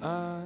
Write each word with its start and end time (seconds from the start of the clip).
Uh. 0.00 0.37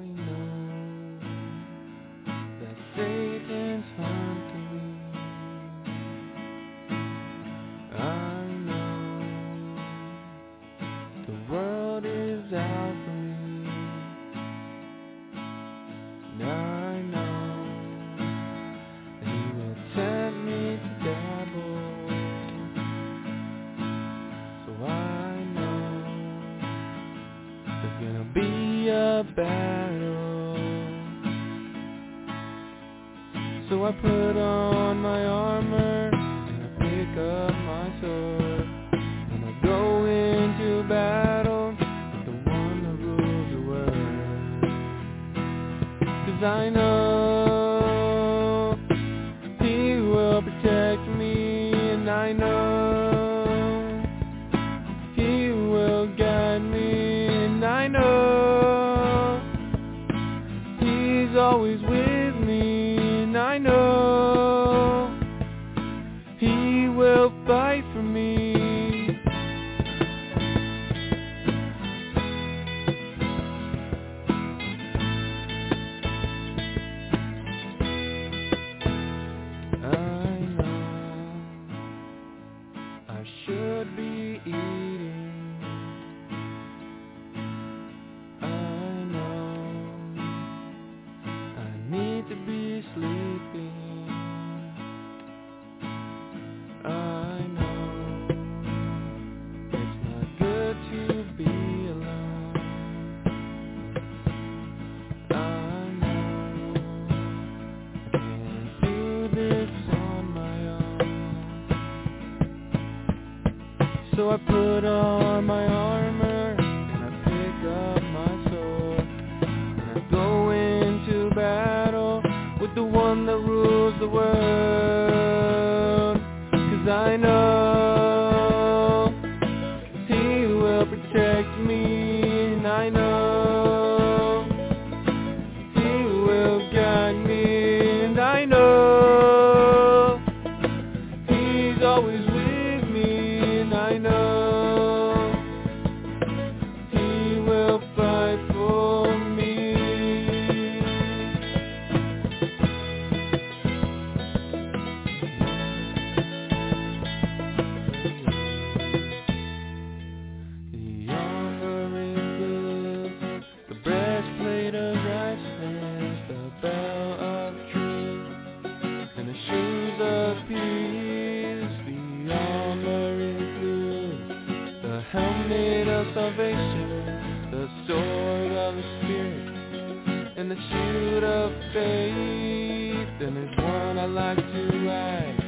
of 181.42 181.52
faith, 181.72 183.20
and 183.20 183.36
it's 183.36 183.56
one 183.58 183.98
I 183.98 184.06
like 184.06 184.36
to 184.36 184.88
ask. 184.88 185.42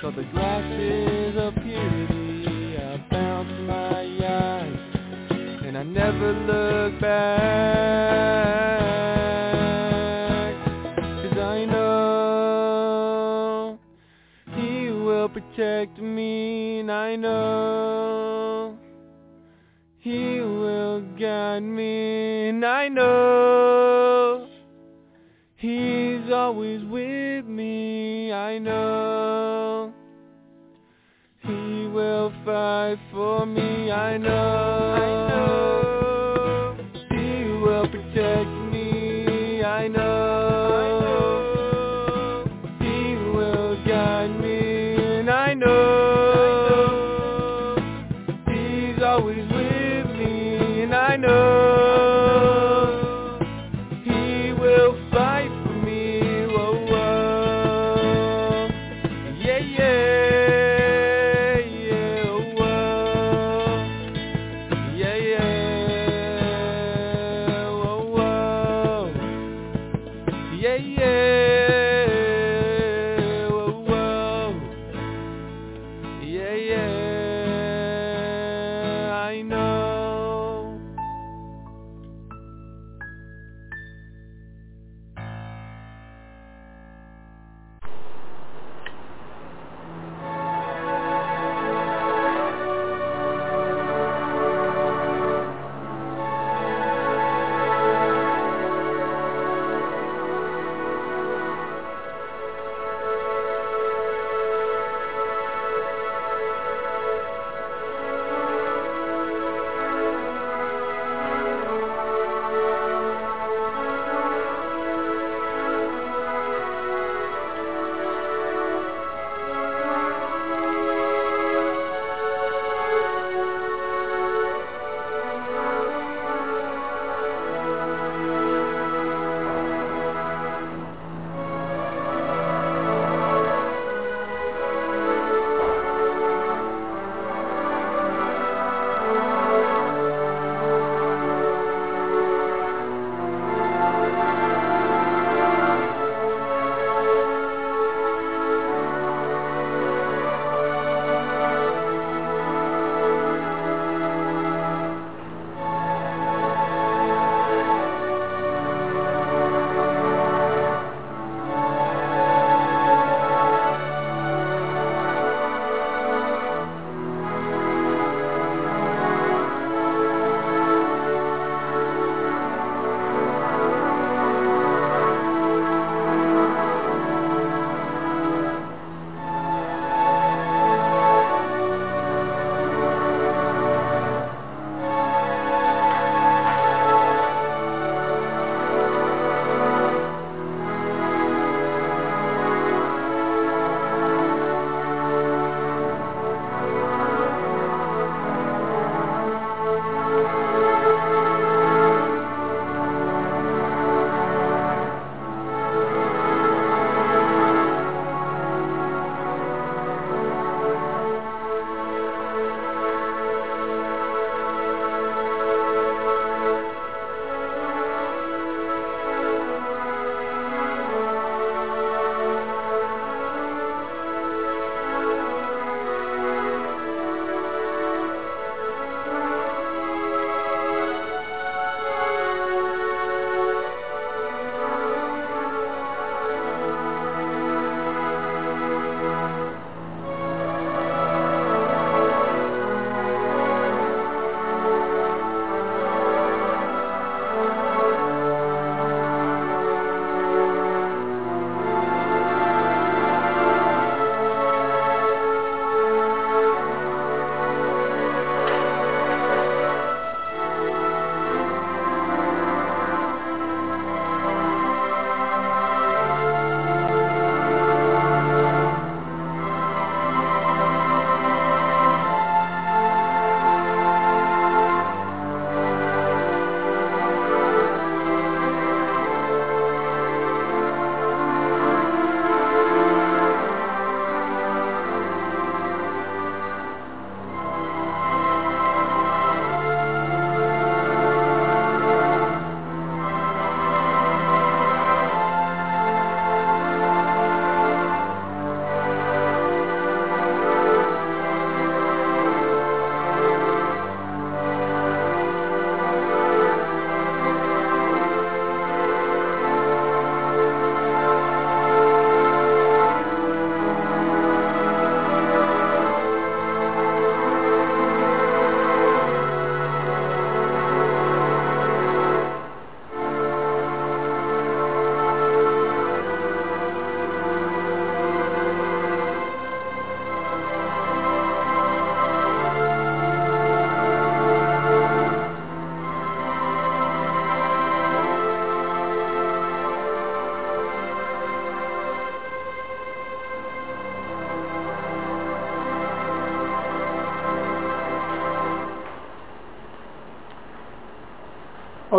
So 0.00 0.12
the 0.12 0.22
glasses 0.32 1.36
of 1.36 1.54
purity 1.54 2.76
are 2.76 2.98
bound 3.10 3.48
to 3.48 3.62
my 3.62 4.04
eyes, 4.24 4.78
and 5.66 5.76
I 5.76 5.82
never 5.82 6.32
look 6.32 7.00
back. 7.00 7.34
Cause 11.22 11.38
I 11.38 11.64
know 11.64 13.78
He 14.54 14.90
will 14.90 15.28
protect 15.28 15.98
me, 15.98 16.78
and 16.80 16.92
I 16.92 17.16
know 17.16 18.78
He 19.98 20.40
will 20.40 21.00
guide 21.18 21.64
me, 21.64 22.48
and 22.50 22.64
I 22.64 22.86
know 22.88 24.23
always 26.44 26.84
with 26.84 27.46
me, 27.46 28.30
I 28.30 28.58
know. 28.58 29.94
He 31.40 31.86
will 31.86 32.30
fight 32.44 32.98
for 33.10 33.46
me, 33.46 33.90
I 33.90 34.18
know. 34.18 34.28
I 34.30 34.98
know. 34.98 35.23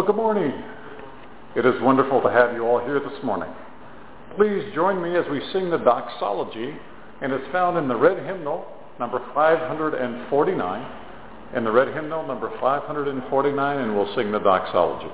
Well, 0.06 0.14
good 0.14 0.22
morning. 0.22 0.54
It 1.56 1.66
is 1.66 1.82
wonderful 1.82 2.22
to 2.22 2.30
have 2.30 2.54
you 2.54 2.62
all 2.62 2.78
here 2.78 3.00
this 3.00 3.24
morning. 3.24 3.50
Please 4.38 4.64
join 4.76 5.02
me 5.02 5.18
as 5.18 5.26
we 5.32 5.42
sing 5.52 5.72
the 5.72 5.80
doxology, 5.80 6.76
and 7.24 7.34
it's 7.34 7.52
found 7.52 7.76
in 7.80 7.88
the 7.88 7.96
red 7.96 8.24
hymnal, 8.24 8.68
number 9.00 9.18
549. 9.34 11.56
In 11.56 11.64
the 11.64 11.72
red 11.72 11.88
hymnal, 11.96 12.28
number 12.28 12.52
549, 12.62 13.78
and 13.80 13.96
we'll 13.96 14.16
sing 14.16 14.32
the 14.32 14.38
doxology. 14.38 15.12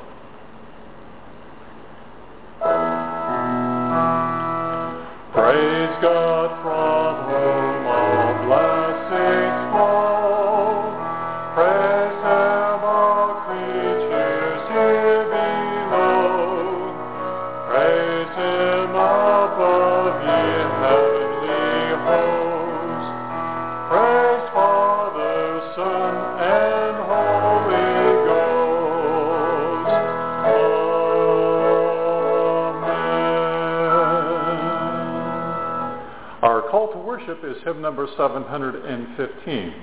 Worship 37.32 37.58
is 37.58 37.64
hymn 37.64 37.82
number 37.82 38.08
715. 38.18 39.74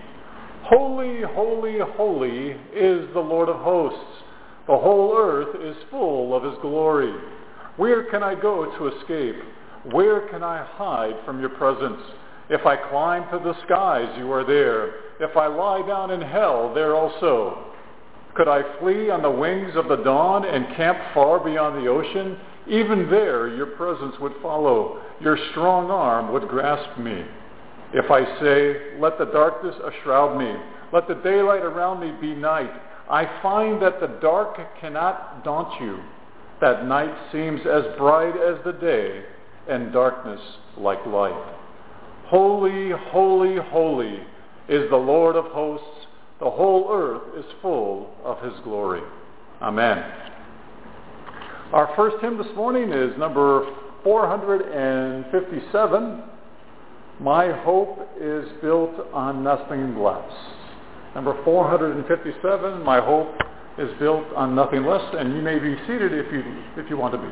Holy, 0.65 1.23
holy, 1.23 1.79
holy 1.97 2.51
is 2.75 3.09
the 3.15 3.21
Lord 3.21 3.49
of 3.49 3.57
hosts. 3.57 4.23
The 4.67 4.77
whole 4.77 5.17
earth 5.17 5.57
is 5.63 5.77
full 5.91 6.35
of 6.35 6.43
his 6.43 6.55
glory. 6.61 7.15
Where 7.77 8.05
can 8.11 8.23
I 8.23 8.35
go 8.35 8.67
to 8.77 8.99
escape? 8.99 9.37
Where 9.93 10.29
can 10.29 10.43
I 10.43 10.65
hide 10.65 11.15
from 11.25 11.41
your 11.41 11.51
presence? 11.51 12.01
If 12.51 12.67
I 12.67 12.77
climb 12.77 13.25
to 13.31 13.39
the 13.39 13.55
skies, 13.65 14.15
you 14.19 14.31
are 14.33 14.45
there. 14.45 14.89
If 15.21 15.37
I 15.37 15.47
lie 15.47 15.87
down 15.87 16.11
in 16.11 16.21
hell, 16.21 16.75
there 16.75 16.95
also. 16.95 17.73
Could 18.35 18.49
I 18.49 18.63
flee 18.79 19.11
on 19.11 19.23
the 19.23 19.31
wings 19.31 19.73
of 19.75 19.89
the 19.89 19.97
dawn 19.97 20.45
and 20.45 20.77
camp 20.77 20.99
far 21.15 21.43
beyond 21.43 21.83
the 21.83 21.89
ocean? 21.89 22.37
Even 22.69 23.09
there 23.11 23.49
your 23.49 23.67
presence 23.67 24.17
would 24.21 24.35
follow. 24.43 25.01
Your 25.21 25.39
strong 25.51 25.91
arm 25.91 26.33
would 26.33 26.49
grasp 26.49 26.99
me. 26.99 27.25
If 27.93 28.11
I 28.11 28.25
say, 28.41 28.99
let 29.01 29.19
the 29.19 29.27
darkness 29.27 29.75
shroud 30.03 30.39
me, 30.39 30.55
let 30.93 31.09
the 31.09 31.15
daylight 31.15 31.63
around 31.63 32.01
me 32.01 32.13
be 32.21 32.35
night, 32.35 32.71
I 33.11 33.41
find 33.43 33.81
that 33.83 34.01
the 34.01 34.19
dark 34.21 34.59
cannot 34.81 35.45
daunt 35.45 35.81
you. 35.81 35.99
That 36.61 36.87
night 36.87 37.15
seems 37.33 37.61
as 37.61 37.85
bright 37.97 38.35
as 38.37 38.63
the 38.65 38.73
day, 38.73 39.25
and 39.69 39.93
darkness 39.93 40.41
like 40.77 41.05
light. 41.07 41.55
Holy, 42.27 42.91
holy, 42.91 43.57
holy 43.57 44.21
is 44.69 44.89
the 44.91 44.97
Lord 44.97 45.37
of 45.37 45.47
hosts. 45.47 46.07
The 46.41 46.51
whole 46.51 46.89
earth 46.91 47.39
is 47.39 47.45
full 47.63 48.11
of 48.25 48.41
his 48.43 48.53
glory. 48.65 49.03
Amen. 49.63 50.05
Our 51.73 51.93
first 51.97 52.17
hymn 52.23 52.39
this 52.39 52.55
morning 52.55 52.93
is 52.93 53.17
number 53.19 53.67
457. 54.05 56.23
My 57.21 57.51
hope 57.63 58.09
is 58.21 58.49
built 58.63 58.93
on 59.13 59.43
nothing 59.43 59.99
less. 59.99 60.31
Number 61.15 61.43
457, 61.45 62.85
my 62.85 63.01
hope 63.01 63.35
is 63.79 63.89
built 63.99 64.25
on 64.37 64.55
nothing 64.55 64.85
less, 64.85 65.03
and 65.15 65.35
you 65.35 65.43
may 65.43 65.59
be 65.59 65.75
seated 65.87 66.13
if 66.13 66.33
you, 66.33 66.43
if 66.77 66.89
you 66.91 66.97
want 66.97 67.15
to 67.15 67.19
be. 67.19 67.29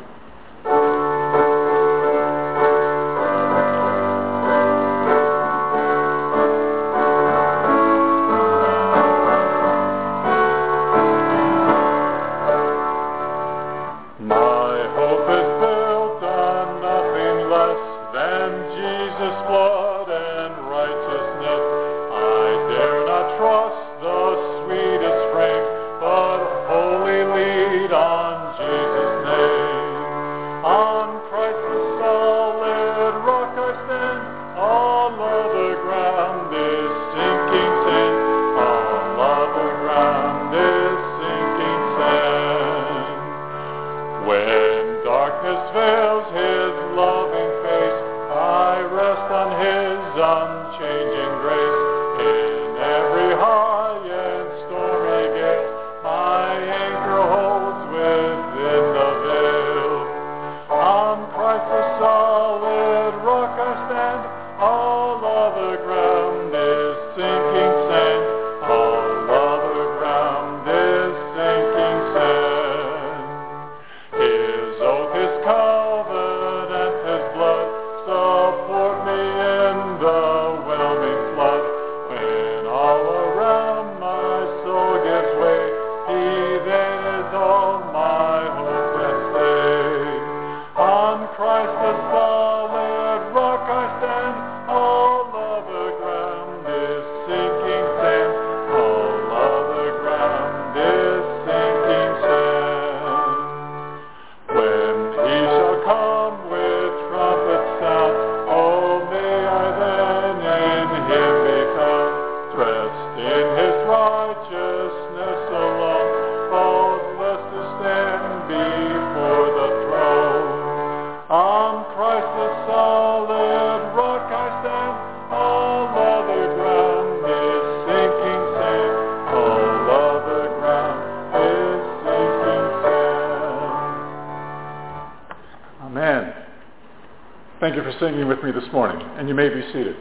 Singing 138.00 138.28
with 138.28 138.42
me 138.42 138.50
this 138.50 138.70
morning, 138.72 139.00
and 139.18 139.28
you 139.28 139.34
may 139.34 139.48
be 139.48 139.62
seated. 139.72 139.96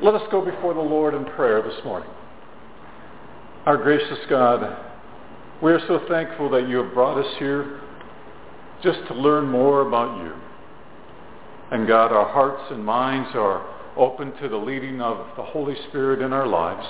Let 0.00 0.14
us 0.14 0.22
go 0.30 0.44
before 0.44 0.74
the 0.74 0.80
Lord 0.80 1.14
in 1.14 1.24
prayer 1.24 1.60
this 1.62 1.84
morning. 1.84 2.08
Our 3.66 3.76
gracious 3.76 4.18
God, 4.30 4.76
we 5.62 5.72
are 5.72 5.80
so 5.88 6.04
thankful 6.08 6.48
that 6.50 6.68
you 6.68 6.76
have 6.78 6.94
brought 6.94 7.18
us 7.18 7.34
here 7.38 7.80
just 8.82 9.00
to 9.08 9.14
learn 9.14 9.46
more 9.46 9.86
about 9.86 10.22
you. 10.22 10.32
And 11.72 11.86
God, 11.86 12.12
our 12.12 12.28
hearts 12.28 12.62
and 12.70 12.84
minds 12.84 13.30
are 13.34 13.66
open 13.96 14.32
to 14.40 14.48
the 14.48 14.56
leading 14.56 15.00
of 15.00 15.26
the 15.36 15.42
Holy 15.42 15.74
Spirit 15.88 16.22
in 16.22 16.32
our 16.32 16.46
lives. 16.46 16.86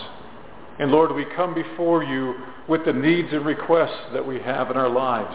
And 0.79 0.93
Lord, 0.93 1.15
we 1.15 1.25
come 1.35 1.55
before 1.55 2.05
you 2.05 2.35
with 2.69 2.85
the 2.85 2.93
needs 2.93 3.29
and 3.33 3.45
requests 3.47 4.13
that 4.13 4.25
we 4.25 4.39
have 4.41 4.71
in 4.71 4.77
our 4.77 4.91
lives, 4.91 5.35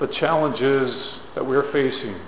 the 0.00 0.06
challenges 0.20 0.94
that 1.34 1.46
we're 1.46 1.70
facing, 1.72 2.20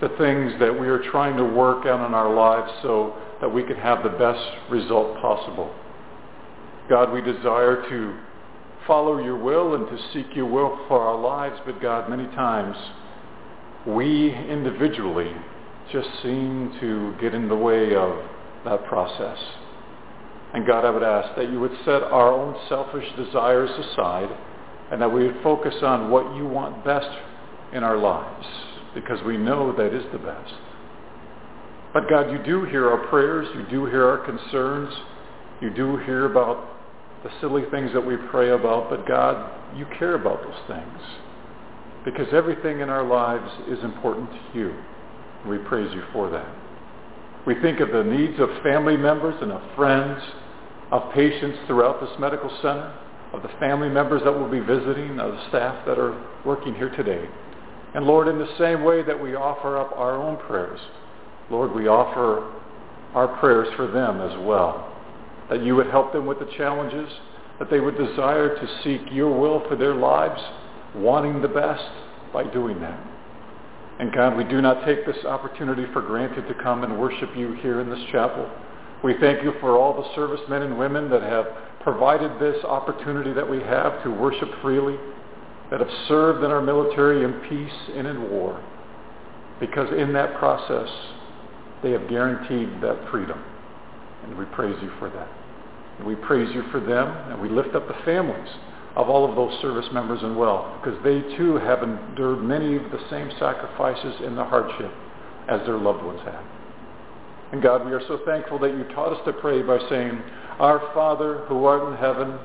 the 0.00 0.08
things 0.18 0.52
that 0.60 0.78
we 0.78 0.88
are 0.88 1.02
trying 1.10 1.36
to 1.36 1.44
work 1.44 1.86
out 1.86 2.06
in 2.06 2.14
our 2.14 2.34
lives 2.34 2.70
so 2.82 3.16
that 3.40 3.48
we 3.48 3.62
can 3.62 3.76
have 3.76 4.02
the 4.02 4.10
best 4.10 4.70
result 4.70 5.20
possible. 5.20 5.74
God, 6.88 7.12
we 7.12 7.20
desire 7.20 7.88
to 7.88 8.18
follow 8.86 9.18
your 9.22 9.36
will 9.36 9.74
and 9.74 9.86
to 9.86 9.98
seek 10.12 10.34
your 10.34 10.46
will 10.46 10.78
for 10.88 11.00
our 11.00 11.20
lives. 11.20 11.60
But 11.64 11.80
God, 11.80 12.08
many 12.10 12.26
times 12.34 12.76
we 13.86 14.34
individually 14.34 15.32
just 15.92 16.08
seem 16.22 16.76
to 16.80 17.14
get 17.20 17.34
in 17.34 17.48
the 17.48 17.56
way 17.56 17.94
of 17.94 18.18
that 18.64 18.84
process. 18.86 19.38
And 20.52 20.66
God, 20.66 20.84
I 20.84 20.90
would 20.90 21.02
ask 21.02 21.36
that 21.36 21.50
you 21.50 21.60
would 21.60 21.76
set 21.84 22.02
our 22.02 22.32
own 22.32 22.56
selfish 22.68 23.06
desires 23.16 23.70
aside 23.70 24.28
and 24.90 25.00
that 25.00 25.12
we 25.12 25.26
would 25.26 25.40
focus 25.42 25.74
on 25.82 26.10
what 26.10 26.34
you 26.34 26.46
want 26.46 26.84
best 26.84 27.08
in 27.72 27.84
our 27.84 27.96
lives 27.96 28.46
because 28.94 29.22
we 29.24 29.36
know 29.36 29.74
that 29.76 29.94
is 29.94 30.04
the 30.12 30.18
best. 30.18 30.54
But 31.92 32.08
God, 32.08 32.30
you 32.30 32.38
do 32.44 32.64
hear 32.66 32.88
our 32.88 33.06
prayers. 33.08 33.48
You 33.54 33.64
do 33.70 33.86
hear 33.86 34.06
our 34.06 34.18
concerns. 34.18 34.92
You 35.60 35.70
do 35.70 35.96
hear 35.98 36.26
about 36.26 36.68
the 37.22 37.30
silly 37.40 37.64
things 37.70 37.92
that 37.92 38.04
we 38.04 38.16
pray 38.30 38.50
about. 38.50 38.90
But 38.90 39.06
God, 39.06 39.76
you 39.76 39.86
care 39.98 40.14
about 40.14 40.42
those 40.42 40.60
things 40.68 41.00
because 42.04 42.28
everything 42.32 42.80
in 42.80 42.88
our 42.88 43.04
lives 43.04 43.50
is 43.68 43.82
important 43.84 44.30
to 44.30 44.58
you. 44.58 44.74
We 45.48 45.58
praise 45.58 45.92
you 45.94 46.02
for 46.12 46.30
that. 46.30 46.48
We 47.46 47.54
think 47.60 47.80
of 47.80 47.90
the 47.90 48.04
needs 48.04 48.38
of 48.38 48.48
family 48.62 48.96
members 48.96 49.34
and 49.40 49.50
of 49.50 49.62
friends, 49.74 50.22
of 50.92 51.12
patients 51.12 51.58
throughout 51.66 52.00
this 52.00 52.10
medical 52.18 52.50
center, 52.62 52.94
of 53.32 53.42
the 53.42 53.48
family 53.58 53.88
members 53.88 54.22
that 54.24 54.32
we'll 54.32 54.50
be 54.50 54.60
visiting, 54.60 55.18
of 55.18 55.32
the 55.32 55.48
staff 55.48 55.86
that 55.86 55.98
are 55.98 56.22
working 56.44 56.74
here 56.74 56.90
today. 56.90 57.28
And 57.94 58.06
Lord, 58.06 58.28
in 58.28 58.38
the 58.38 58.56
same 58.58 58.84
way 58.84 59.02
that 59.02 59.20
we 59.20 59.34
offer 59.34 59.76
up 59.76 59.92
our 59.96 60.14
own 60.14 60.36
prayers, 60.36 60.80
Lord, 61.50 61.74
we 61.74 61.88
offer 61.88 62.52
our 63.14 63.28
prayers 63.38 63.68
for 63.76 63.88
them 63.88 64.20
as 64.20 64.38
well. 64.46 64.96
That 65.48 65.64
you 65.64 65.74
would 65.74 65.88
help 65.88 66.12
them 66.12 66.26
with 66.26 66.38
the 66.38 66.48
challenges, 66.56 67.10
that 67.58 67.70
they 67.70 67.80
would 67.80 67.98
desire 67.98 68.54
to 68.54 68.82
seek 68.84 69.00
your 69.10 69.36
will 69.36 69.66
for 69.68 69.74
their 69.74 69.94
lives, 69.94 70.40
wanting 70.94 71.42
the 71.42 71.48
best 71.48 71.90
by 72.32 72.44
doing 72.44 72.80
that. 72.80 72.98
And 73.98 74.12
God, 74.12 74.36
we 74.36 74.44
do 74.44 74.62
not 74.62 74.84
take 74.86 75.04
this 75.04 75.24
opportunity 75.26 75.84
for 75.92 76.00
granted 76.00 76.48
to 76.48 76.54
come 76.62 76.84
and 76.84 76.98
worship 76.98 77.30
you 77.36 77.52
here 77.54 77.80
in 77.80 77.90
this 77.90 78.02
chapel. 78.12 78.48
We 79.02 79.14
thank 79.20 79.42
you 79.42 79.52
for 79.60 79.76
all 79.76 79.94
the 79.94 80.14
servicemen 80.14 80.62
and 80.62 80.78
women 80.78 81.10
that 81.10 81.22
have 81.22 81.46
provided 81.82 82.38
this 82.40 82.62
opportunity 82.64 83.32
that 83.32 83.48
we 83.48 83.58
have 83.60 84.02
to 84.04 84.10
worship 84.10 84.48
freely, 84.62 84.96
that 85.70 85.80
have 85.80 85.90
served 86.08 86.44
in 86.44 86.50
our 86.50 86.60
military 86.60 87.24
in 87.24 87.32
peace 87.48 87.96
and 87.96 88.06
in 88.06 88.30
war. 88.30 88.62
Because 89.60 89.88
in 89.96 90.12
that 90.14 90.38
process, 90.38 90.88
they 91.82 91.92
have 91.92 92.08
guaranteed 92.08 92.82
that 92.82 93.08
freedom. 93.10 93.42
And 94.24 94.36
we 94.36 94.44
praise 94.46 94.76
you 94.82 94.90
for 94.98 95.08
that. 95.10 95.28
And 95.98 96.06
we 96.06 96.16
praise 96.16 96.48
you 96.54 96.64
for 96.70 96.80
them, 96.80 97.08
and 97.30 97.40
we 97.40 97.48
lift 97.48 97.74
up 97.74 97.86
the 97.86 98.04
families 98.04 98.48
of 98.96 99.08
all 99.08 99.28
of 99.28 99.36
those 99.36 99.60
service 99.60 99.86
members 99.92 100.20
and 100.22 100.36
well, 100.36 100.80
because 100.82 100.98
they 101.04 101.20
too 101.36 101.56
have 101.56 101.82
endured 101.82 102.42
many 102.42 102.76
of 102.76 102.82
the 102.90 103.00
same 103.08 103.30
sacrifices 103.38 104.14
and 104.24 104.36
the 104.36 104.44
hardship 104.44 104.90
as 105.48 105.60
their 105.66 105.78
loved 105.78 106.02
ones 106.02 106.20
have. 106.24 106.44
And 107.52 107.62
God, 107.62 107.84
we 107.84 107.92
are 107.92 108.02
so 108.08 108.20
thankful 108.24 108.58
that 108.60 108.70
you 108.70 108.84
taught 108.94 109.12
us 109.12 109.20
to 109.26 109.32
pray 109.34 109.62
by 109.62 109.78
saying, 109.88 110.20
Our 110.58 110.80
Father 110.94 111.44
who 111.48 111.64
art 111.64 111.92
in 111.92 111.98
heaven, 111.98 112.38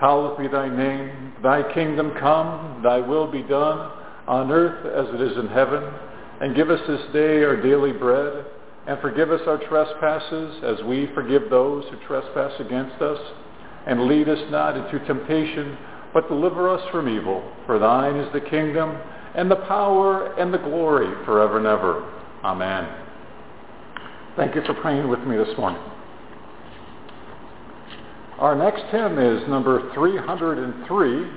hallowed 0.00 0.38
be 0.38 0.48
thy 0.48 0.68
name. 0.68 1.32
Thy 1.42 1.62
kingdom 1.74 2.12
come, 2.18 2.80
thy 2.82 3.00
will 3.00 3.30
be 3.30 3.42
done, 3.42 3.90
on 4.26 4.50
earth 4.50 4.86
as 4.86 5.14
it 5.14 5.20
is 5.20 5.36
in 5.38 5.48
heaven. 5.48 5.82
And 6.40 6.54
give 6.54 6.70
us 6.70 6.80
this 6.86 7.00
day 7.12 7.42
our 7.44 7.60
daily 7.60 7.92
bread, 7.92 8.44
and 8.86 9.00
forgive 9.00 9.30
us 9.30 9.40
our 9.46 9.58
trespasses 9.68 10.62
as 10.62 10.84
we 10.86 11.08
forgive 11.14 11.48
those 11.50 11.84
who 11.90 11.96
trespass 12.06 12.52
against 12.60 13.00
us 13.00 13.18
and 13.86 14.06
lead 14.06 14.28
us 14.28 14.38
not 14.50 14.76
into 14.76 15.04
temptation, 15.06 15.78
but 16.12 16.28
deliver 16.28 16.68
us 16.68 16.82
from 16.90 17.08
evil. 17.08 17.42
For 17.66 17.78
thine 17.78 18.16
is 18.16 18.30
the 18.32 18.40
kingdom, 18.40 18.98
and 19.34 19.50
the 19.50 19.56
power, 19.56 20.34
and 20.38 20.52
the 20.52 20.58
glory 20.58 21.24
forever 21.24 21.58
and 21.58 21.66
ever. 21.66 22.04
Amen. 22.44 22.88
Thank 24.36 24.54
you 24.54 24.62
for 24.66 24.74
praying 24.74 25.08
with 25.08 25.20
me 25.20 25.36
this 25.36 25.56
morning. 25.56 25.80
Our 28.38 28.54
next 28.54 28.82
hymn 28.92 29.18
is 29.18 29.48
number 29.48 29.92
303, 29.94 31.30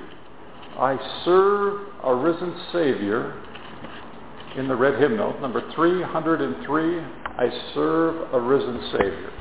I 0.78 1.22
Serve 1.24 1.80
a 2.04 2.14
Risen 2.14 2.54
Savior, 2.72 3.42
in 4.56 4.68
the 4.68 4.76
red 4.76 5.00
hymnal. 5.00 5.38
Number 5.40 5.62
303, 5.74 7.00
I 7.00 7.72
Serve 7.74 8.34
a 8.34 8.40
Risen 8.40 8.90
Savior. 8.92 9.32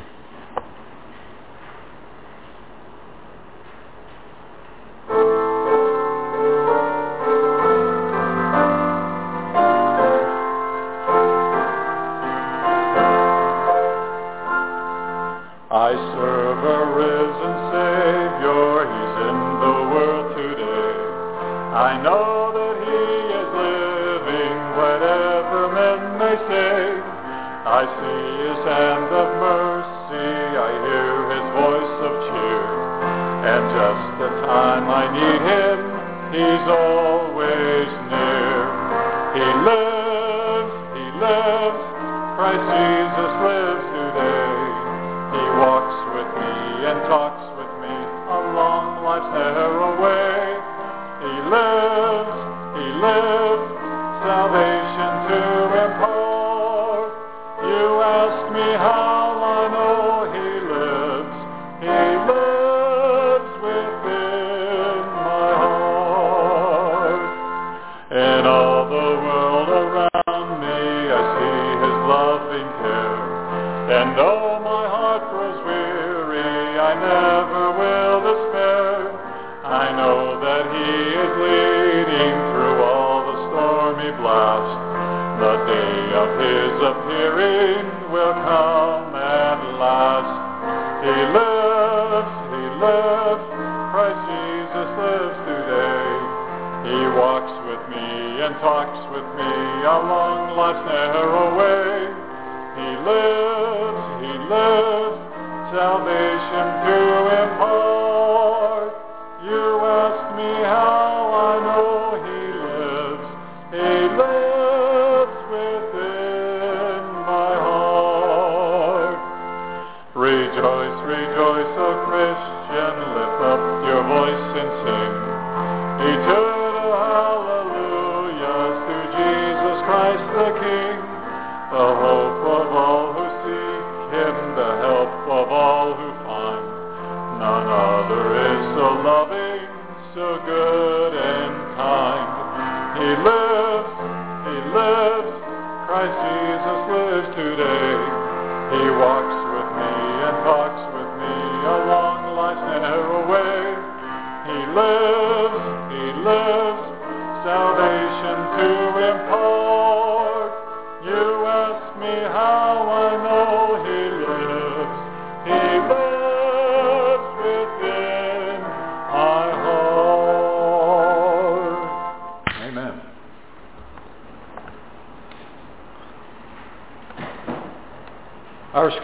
Let 42.39 43.58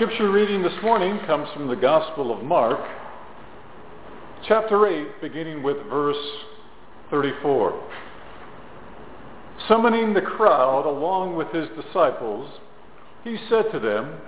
scripture 0.06 0.30
reading 0.30 0.62
this 0.62 0.84
morning 0.84 1.18
comes 1.26 1.48
from 1.56 1.68
the 1.68 1.76
Gospel 1.76 2.32
of 2.32 2.44
Mark, 2.44 2.80
chapter 4.48 4.86
8, 4.86 5.20
beginning 5.20 5.64
with 5.64 5.78
verse 5.90 6.24
34. 7.10 7.84
Summoning 9.68 10.14
the 10.14 10.22
crowd 10.22 10.86
along 10.86 11.36
with 11.36 11.48
his 11.48 11.68
disciples, 11.70 12.52
he 13.24 13.36
said 13.50 13.72
to 13.72 13.80
them, 13.80 14.20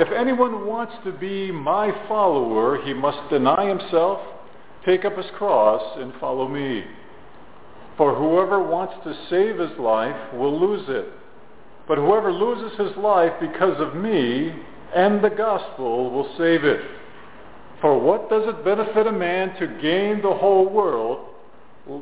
If 0.00 0.10
anyone 0.10 0.66
wants 0.66 0.94
to 1.04 1.12
be 1.12 1.52
my 1.52 1.92
follower, 2.08 2.82
he 2.84 2.92
must 2.92 3.30
deny 3.30 3.68
himself, 3.68 4.18
take 4.84 5.04
up 5.04 5.16
his 5.16 5.30
cross, 5.38 5.96
and 5.96 6.12
follow 6.18 6.48
me. 6.48 6.82
For 7.96 8.16
whoever 8.16 8.60
wants 8.60 8.94
to 9.04 9.16
save 9.30 9.60
his 9.60 9.78
life 9.78 10.34
will 10.34 10.58
lose 10.58 10.86
it. 10.88 11.06
But 11.86 11.98
whoever 11.98 12.32
loses 12.32 12.76
his 12.76 12.96
life 12.96 13.34
because 13.40 13.80
of 13.80 13.94
me 13.94 14.52
and 14.94 15.22
the 15.22 15.30
gospel 15.30 16.10
will 16.10 16.32
save 16.38 16.64
it. 16.64 16.80
For 17.80 17.98
what 17.98 18.30
does 18.30 18.44
it 18.46 18.64
benefit 18.64 19.06
a 19.06 19.12
man 19.12 19.54
to 19.58 19.66
gain 19.82 20.22
the 20.22 20.34
whole 20.34 20.68
world, 20.68 21.28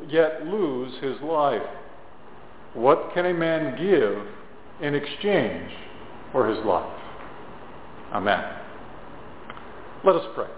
yet 0.07 0.45
lose 0.45 0.93
his 1.01 1.19
life? 1.21 1.61
What 2.73 3.11
can 3.13 3.25
a 3.25 3.33
man 3.33 3.77
give 3.77 4.25
in 4.81 4.95
exchange 4.95 5.71
for 6.31 6.47
his 6.47 6.63
life? 6.65 6.99
Amen. 8.13 8.43
Let 10.05 10.15
us 10.15 10.25
pray. 10.35 10.49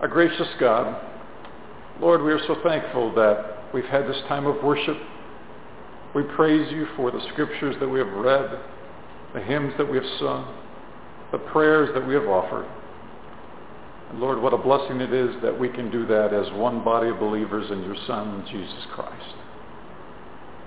Our 0.00 0.08
gracious 0.08 0.48
God, 0.58 1.00
Lord, 2.00 2.22
we 2.22 2.32
are 2.32 2.40
so 2.46 2.56
thankful 2.62 3.14
that 3.14 3.72
we've 3.72 3.84
had 3.84 4.06
this 4.06 4.20
time 4.28 4.46
of 4.46 4.62
worship. 4.64 4.96
We 6.14 6.22
praise 6.34 6.70
you 6.72 6.86
for 6.96 7.10
the 7.10 7.20
scriptures 7.32 7.76
that 7.80 7.88
we 7.88 7.98
have 7.98 8.12
read, 8.12 8.58
the 9.34 9.40
hymns 9.40 9.72
that 9.78 9.88
we 9.88 9.96
have 9.96 10.06
sung, 10.18 10.54
the 11.32 11.38
prayers 11.38 11.90
that 11.94 12.06
we 12.06 12.14
have 12.14 12.26
offered. 12.26 12.66
And 14.10 14.20
Lord, 14.20 14.42
what 14.42 14.52
a 14.52 14.58
blessing 14.58 15.00
it 15.00 15.12
is 15.12 15.34
that 15.42 15.58
we 15.58 15.68
can 15.68 15.90
do 15.90 16.06
that 16.06 16.34
as 16.34 16.52
one 16.58 16.82
body 16.82 17.08
of 17.08 17.20
believers 17.20 17.70
in 17.70 17.82
your 17.84 17.96
Son, 18.06 18.44
Jesus 18.50 18.86
Christ. 18.92 19.36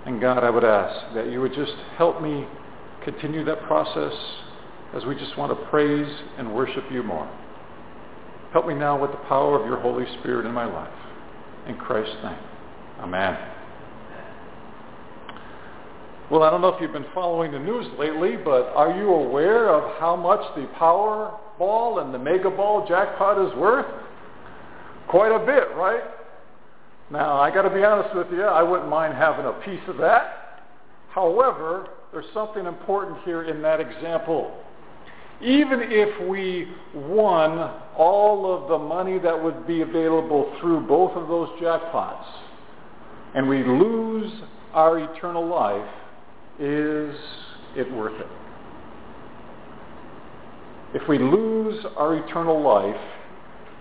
And 0.06 0.21
God, 0.21 0.43
I 0.43 0.49
would 0.49 0.63
ask 0.63 1.13
that 1.15 1.32
you 1.32 1.41
would 1.41 1.54
just 1.54 1.73
help 1.97 2.21
me 2.21 2.45
continue 3.04 3.43
that 3.45 3.62
process 3.63 4.13
as 4.93 5.06
we 5.06 5.15
just 5.15 5.38
want 5.38 5.58
to 5.58 5.65
praise 5.67 6.21
and 6.38 6.54
worship 6.54 6.86
you 6.91 7.04
more. 7.04 7.30
Help 8.54 8.67
me 8.67 8.76
now 8.76 8.99
with 9.02 9.12
the 9.12 9.17
power 9.28 9.60
of 9.60 9.65
your 9.65 9.80
Holy 9.80 10.06
Spirit 10.19 10.45
in 10.45 10.54
my 10.54 10.65
life. 10.65 10.93
In 11.67 11.76
Christ's 11.76 12.15
name, 12.23 12.38
amen. 12.99 13.38
Well, 16.34 16.41
I 16.41 16.50
don't 16.50 16.62
know 16.62 16.69
if 16.69 16.82
you've 16.82 16.91
been 16.91 17.06
following 17.13 17.52
the 17.52 17.60
news 17.60 17.86
lately, 18.00 18.38
but 18.38 18.74
are 18.74 18.98
you 18.98 19.13
aware 19.13 19.69
of 19.69 20.00
how 20.00 20.15
much 20.15 20.39
the 20.56 20.65
Powerball 20.80 22.04
and 22.04 22.12
the 22.12 22.17
Mega 22.17 22.50
Ball 22.50 22.88
jackpot 22.88 23.38
is 23.38 23.56
worth? 23.56 23.86
Quite 25.08 25.32
a 25.32 25.38
bit, 25.38 25.76
right? 25.76 26.02
Now, 27.12 27.39
I 27.39 27.54
got 27.54 27.62
to 27.62 27.69
be 27.69 27.84
honest 27.84 28.15
with 28.15 28.32
you, 28.32 28.41
I 28.41 28.63
wouldn't 28.63 28.89
mind 28.89 29.13
having 29.13 29.46
a 29.46 29.52
piece 29.63 29.88
of 29.88 29.98
that. 29.98 30.63
However, 31.12 31.89
there's 32.12 32.26
something 32.34 32.65
important 32.65 33.19
here 33.24 33.43
in 33.43 33.62
that 33.62 33.80
example. 33.80 34.60
Even 35.39 35.82
if 35.84 36.28
we 36.28 36.67
won 36.96 37.60
all 37.96 38.52
of 38.52 38.69
the 38.69 38.80
money 38.80 39.19
that 39.19 39.43
would 39.43 39.67
be 39.67 39.82
available 39.82 40.52
through 40.60 40.80
both 40.88 41.12
of 41.12 41.28
those 41.28 41.50
jackpots, 41.62 42.26
and 43.36 43.48
we 43.48 43.63
lose 43.63 44.32
our 44.74 44.98
eternal 44.98 45.46
life, 45.46 45.88
is 46.59 47.15
it 47.75 47.91
worth 47.91 48.19
it? 48.19 48.27
If 50.93 51.07
we 51.07 51.17
lose 51.17 51.83
our 51.97 52.15
eternal 52.15 52.61
life, 52.61 53.01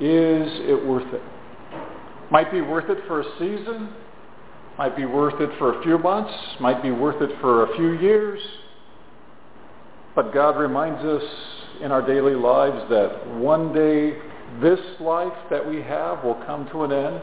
is 0.01 0.49
it 0.69 0.87
worth 0.87 1.13
it? 1.13 1.21
Might 2.31 2.51
be 2.51 2.63
worth 2.63 2.89
it 2.89 2.99
for 3.07 3.21
a 3.21 3.25
season, 3.39 3.91
might 4.79 4.97
be 4.97 5.05
worth 5.05 5.39
it 5.41 5.51
for 5.59 5.79
a 5.79 5.83
few 5.83 5.99
months, 5.99 6.33
might 6.61 6.83
be 6.83 6.91
worth 6.91 7.21
it 7.21 7.31
for 7.41 7.71
a 7.71 7.77
few 7.77 7.93
years. 7.93 8.41
But 10.15 10.33
God 10.33 10.57
reminds 10.57 11.05
us 11.05 11.23
in 11.83 11.93
our 11.93 12.07
daily 12.07 12.35
lives 12.35 12.89
that 12.89 13.27
one 13.37 13.75
day 13.75 14.17
this 14.63 14.81
life 15.01 15.33
that 15.51 15.67
we 15.67 15.83
have 15.83 16.25
will 16.25 16.41
come 16.47 16.69
to 16.71 16.85
an 16.85 16.93
end 16.93 17.21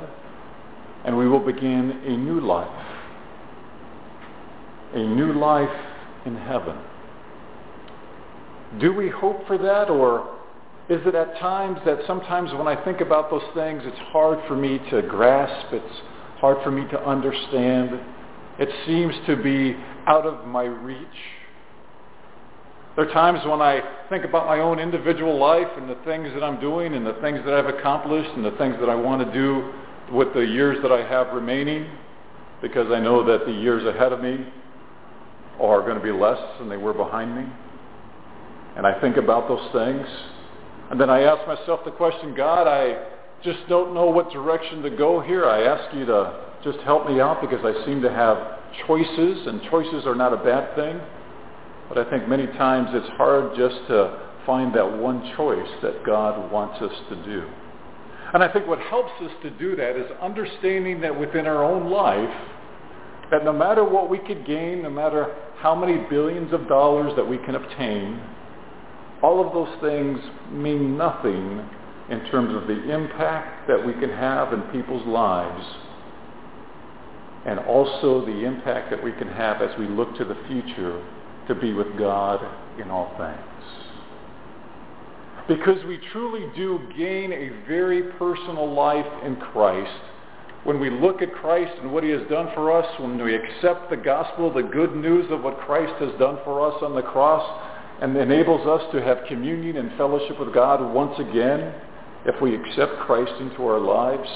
and 1.06 1.18
we 1.18 1.28
will 1.28 1.40
begin 1.40 2.02
a 2.06 2.18
new 2.18 2.40
life 2.40 2.89
a 4.94 5.00
new 5.00 5.34
life 5.34 5.70
in 6.26 6.36
heaven. 6.36 6.78
Do 8.80 8.94
we 8.94 9.10
hope 9.10 9.46
for 9.48 9.58
that 9.58 9.90
or 9.90 10.38
is 10.90 11.02
it 11.06 11.14
at 11.14 11.38
times 11.38 11.80
that 11.86 12.00
sometimes 12.08 12.52
when 12.54 12.68
I 12.68 12.84
think 12.84 13.00
about 13.02 13.30
those 13.30 13.44
things, 13.54 13.84
it's 13.86 14.00
hard 14.12 14.40
for 14.48 14.56
me 14.56 14.80
to 14.90 15.02
grasp, 15.04 15.72
it's 15.72 16.02
hard 16.38 16.64
for 16.64 16.72
me 16.72 16.90
to 16.90 17.00
understand. 17.08 18.00
It 18.58 18.70
seems 18.88 19.14
to 19.28 19.36
be 19.36 19.76
out 20.08 20.26
of 20.26 20.48
my 20.48 20.64
reach. 20.64 21.08
There 22.96 23.08
are 23.08 23.14
times 23.14 23.40
when 23.46 23.62
I 23.62 23.82
think 24.10 24.26
about 24.26 24.48
my 24.48 24.60
own 24.60 24.80
individual 24.80 25.38
life 25.40 25.68
and 25.78 25.88
the 25.88 25.98
things 26.06 26.34
that 26.34 26.44
I'm 26.44 26.60
doing 26.60 26.96
and 26.96 27.06
the 27.06 27.14
things 27.22 27.40
that 27.46 27.54
I've 27.54 27.68
accomplished 27.68 28.32
and 28.36 28.44
the 28.44 28.58
things 28.58 28.76
that 28.80 28.90
I 28.90 28.96
want 28.96 29.26
to 29.26 29.32
do 29.32 29.72
with 30.12 30.34
the 30.34 30.42
years 30.42 30.80
that 30.82 30.92
I 30.92 31.08
have 31.08 31.34
remaining 31.34 31.88
because 32.62 32.92
I 32.92 33.00
know 33.00 33.24
that 33.26 33.46
the 33.46 33.54
years 33.54 33.86
ahead 33.86 34.12
of 34.12 34.22
me 34.22 34.46
are 35.60 35.82
going 35.82 35.98
to 35.98 36.04
be 36.04 36.12
less 36.12 36.40
than 36.60 36.70
they 36.70 36.78
were 36.78 36.94
behind 36.94 37.36
me. 37.36 37.52
And 38.78 38.86
I 38.88 39.00
think 39.02 39.18
about 39.18 39.48
those 39.48 39.72
things. 39.74 40.08
And 40.92 41.00
then 41.00 41.10
I 41.10 41.22
ask 41.22 41.46
myself 41.48 41.82
the 41.86 41.92
question, 41.92 42.34
God, 42.36 42.68
I 42.68 43.06
just 43.44 43.60
don't 43.68 43.94
know 43.94 44.06
what 44.06 44.32
direction 44.32 44.82
to 44.84 44.90
go 44.90 45.22
here. 45.22 45.46
I 45.46 45.64
ask 45.64 45.96
you 45.96 46.06
to 46.06 46.46
just 46.64 46.80
help 46.80 47.08
me 47.08 47.20
out 47.20 47.42
because 47.42 47.64
I 47.64 47.86
seem 47.86 48.02
to 48.02 48.10
have 48.10 48.60
choices, 48.86 49.48
and 49.48 49.62
choices 49.70 50.06
are 50.06 50.16
not 50.16 50.34
a 50.34 50.38
bad 50.38 50.76
thing. 50.76 51.00
But 51.88 51.98
I 51.98 52.10
think 52.10 52.28
many 52.28 52.48
times 52.48 52.90
it's 52.92 53.10
hard 53.18 53.56
just 53.58 53.88
to 53.88 54.30
find 54.46 54.74
that 54.76 54.98
one 54.98 55.34
choice 55.36 55.70
that 55.82 56.06
God 56.06 56.52
wants 56.52 56.82
us 56.82 56.94
to 57.10 57.16
do. 57.24 57.50
And 58.34 58.44
I 58.44 58.52
think 58.52 58.68
what 58.68 58.80
helps 58.80 59.12
us 59.22 59.32
to 59.44 59.50
do 59.52 59.76
that 59.76 59.96
is 59.96 60.06
understanding 60.22 61.02
that 61.02 61.20
within 61.20 61.48
our 61.48 61.64
own 61.64 61.90
life, 61.90 62.30
that 63.32 63.46
no 63.46 63.54
matter 63.54 63.84
what 63.84 64.10
we 64.10 64.18
could 64.18 64.46
gain, 64.46 64.84
no 64.84 64.90
matter 64.90 65.36
how 65.58 65.76
many 65.76 65.98
billions 66.10 66.52
of 66.54 66.68
dollars 66.68 67.14
that 67.16 67.28
we 67.28 67.38
can 67.40 67.56
obtain, 67.56 68.20
all 69.22 69.46
of 69.46 69.54
those 69.54 69.82
things 69.82 70.20
mean 70.52 70.98
nothing 70.98 71.68
in 72.10 72.26
terms 72.32 72.56
of 72.56 72.68
the 72.68 72.90
impact 72.90 73.68
that 73.68 73.86
we 73.86 73.94
can 73.94 74.10
have 74.10 74.54
in 74.54 74.62
people's 74.72 75.06
lives 75.06 75.66
and 77.46 77.60
also 77.60 78.26
the 78.26 78.46
impact 78.46 78.90
that 78.90 79.04
we 79.04 79.12
can 79.14 79.28
have 79.28 79.62
as 79.62 79.78
we 79.78 79.88
look 79.88 80.16
to 80.18 80.26
the 80.26 80.38
future 80.48 81.04
to 81.48 81.56
be 81.56 81.74
with 81.74 81.88
God 81.98 82.40
in 82.80 82.90
all 82.90 83.14
things. 83.18 83.50
Because 85.48 85.84
we 85.86 86.00
truly 86.12 86.46
do 86.56 86.80
gain 86.98 87.32
a 87.32 87.50
very 87.68 88.04
personal 88.14 88.72
life 88.72 89.06
in 89.24 89.36
Christ 89.38 90.02
when 90.64 90.80
we 90.80 90.90
look 90.90 91.22
at 91.22 91.34
Christ 91.34 91.72
and 91.82 91.92
what 91.92 92.04
he 92.04 92.10
has 92.10 92.28
done 92.30 92.50
for 92.54 92.72
us, 92.72 93.00
when 93.00 93.22
we 93.24 93.36
accept 93.36 93.90
the 93.90 93.98
gospel, 93.98 94.54
the 94.54 94.64
good 94.64 94.96
news 94.96 95.26
of 95.32 95.42
what 95.42 95.60
Christ 95.62 95.94
has 96.00 96.12
done 96.20 96.38
for 96.44 96.70
us 96.70 96.82
on 96.82 96.96
the 96.96 97.02
cross, 97.02 97.66
and 98.02 98.16
enables 98.16 98.66
us 98.68 98.92
to 98.92 99.02
have 99.02 99.20
communion 99.28 99.78
and 99.78 99.98
fellowship 99.98 100.40
with 100.40 100.54
God 100.54 100.94
once 100.94 101.18
again, 101.20 101.74
if 102.26 102.42
we 102.42 102.56
accept 102.56 103.00
Christ 103.00 103.32
into 103.40 103.66
our 103.66 103.80
lives, 103.80 104.30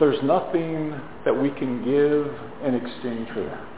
there's 0.00 0.22
nothing 0.22 0.98
that 1.24 1.34
we 1.34 1.50
can 1.50 1.84
give 1.84 2.34
in 2.66 2.74
exchange 2.74 3.28
for 3.32 3.44
that. 3.44 3.68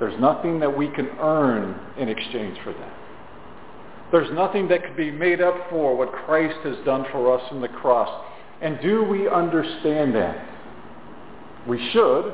There's 0.00 0.18
nothing 0.20 0.58
that 0.60 0.76
we 0.76 0.88
can 0.88 1.08
earn 1.20 1.78
in 1.98 2.08
exchange 2.08 2.58
for 2.64 2.72
that. 2.72 2.94
There's 4.10 4.32
nothing 4.32 4.68
that 4.68 4.82
could 4.84 4.96
be 4.96 5.10
made 5.10 5.40
up 5.40 5.68
for 5.68 5.96
what 5.96 6.12
Christ 6.12 6.56
has 6.64 6.76
done 6.84 7.04
for 7.12 7.38
us 7.38 7.42
on 7.50 7.60
the 7.60 7.68
cross. 7.68 8.24
And 8.60 8.80
do 8.80 9.04
we 9.04 9.28
understand 9.28 10.14
that? 10.14 10.44
We 11.66 11.90
should. 11.92 12.32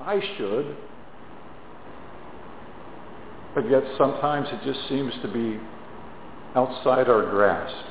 I 0.00 0.20
should. 0.36 0.76
But 3.54 3.70
yet 3.70 3.82
sometimes 3.96 4.48
it 4.50 4.60
just 4.64 4.88
seems 4.88 5.12
to 5.22 5.28
be 5.28 5.60
outside 6.54 7.08
our 7.08 7.30
grasp. 7.30 7.86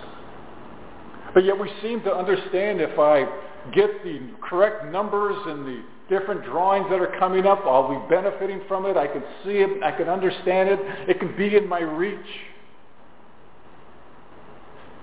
But 1.33 1.45
yet 1.45 1.57
we 1.59 1.71
seem 1.81 2.01
to 2.03 2.13
understand 2.13 2.81
if 2.81 2.99
I 2.99 3.25
get 3.73 4.03
the 4.03 4.19
correct 4.41 4.85
numbers 4.91 5.37
and 5.45 5.65
the 5.65 5.83
different 6.09 6.43
drawings 6.43 6.87
that 6.89 6.99
are 6.99 7.15
coming 7.19 7.45
up, 7.45 7.59
I'll 7.65 7.89
be 7.89 8.09
benefiting 8.13 8.61
from 8.67 8.85
it. 8.85 8.97
I 8.97 9.07
can 9.07 9.23
see 9.43 9.57
it. 9.59 9.81
I 9.81 9.91
can 9.91 10.09
understand 10.09 10.69
it. 10.69 10.79
It 11.07 11.19
can 11.19 11.35
be 11.37 11.55
in 11.55 11.67
my 11.67 11.79
reach. 11.79 12.19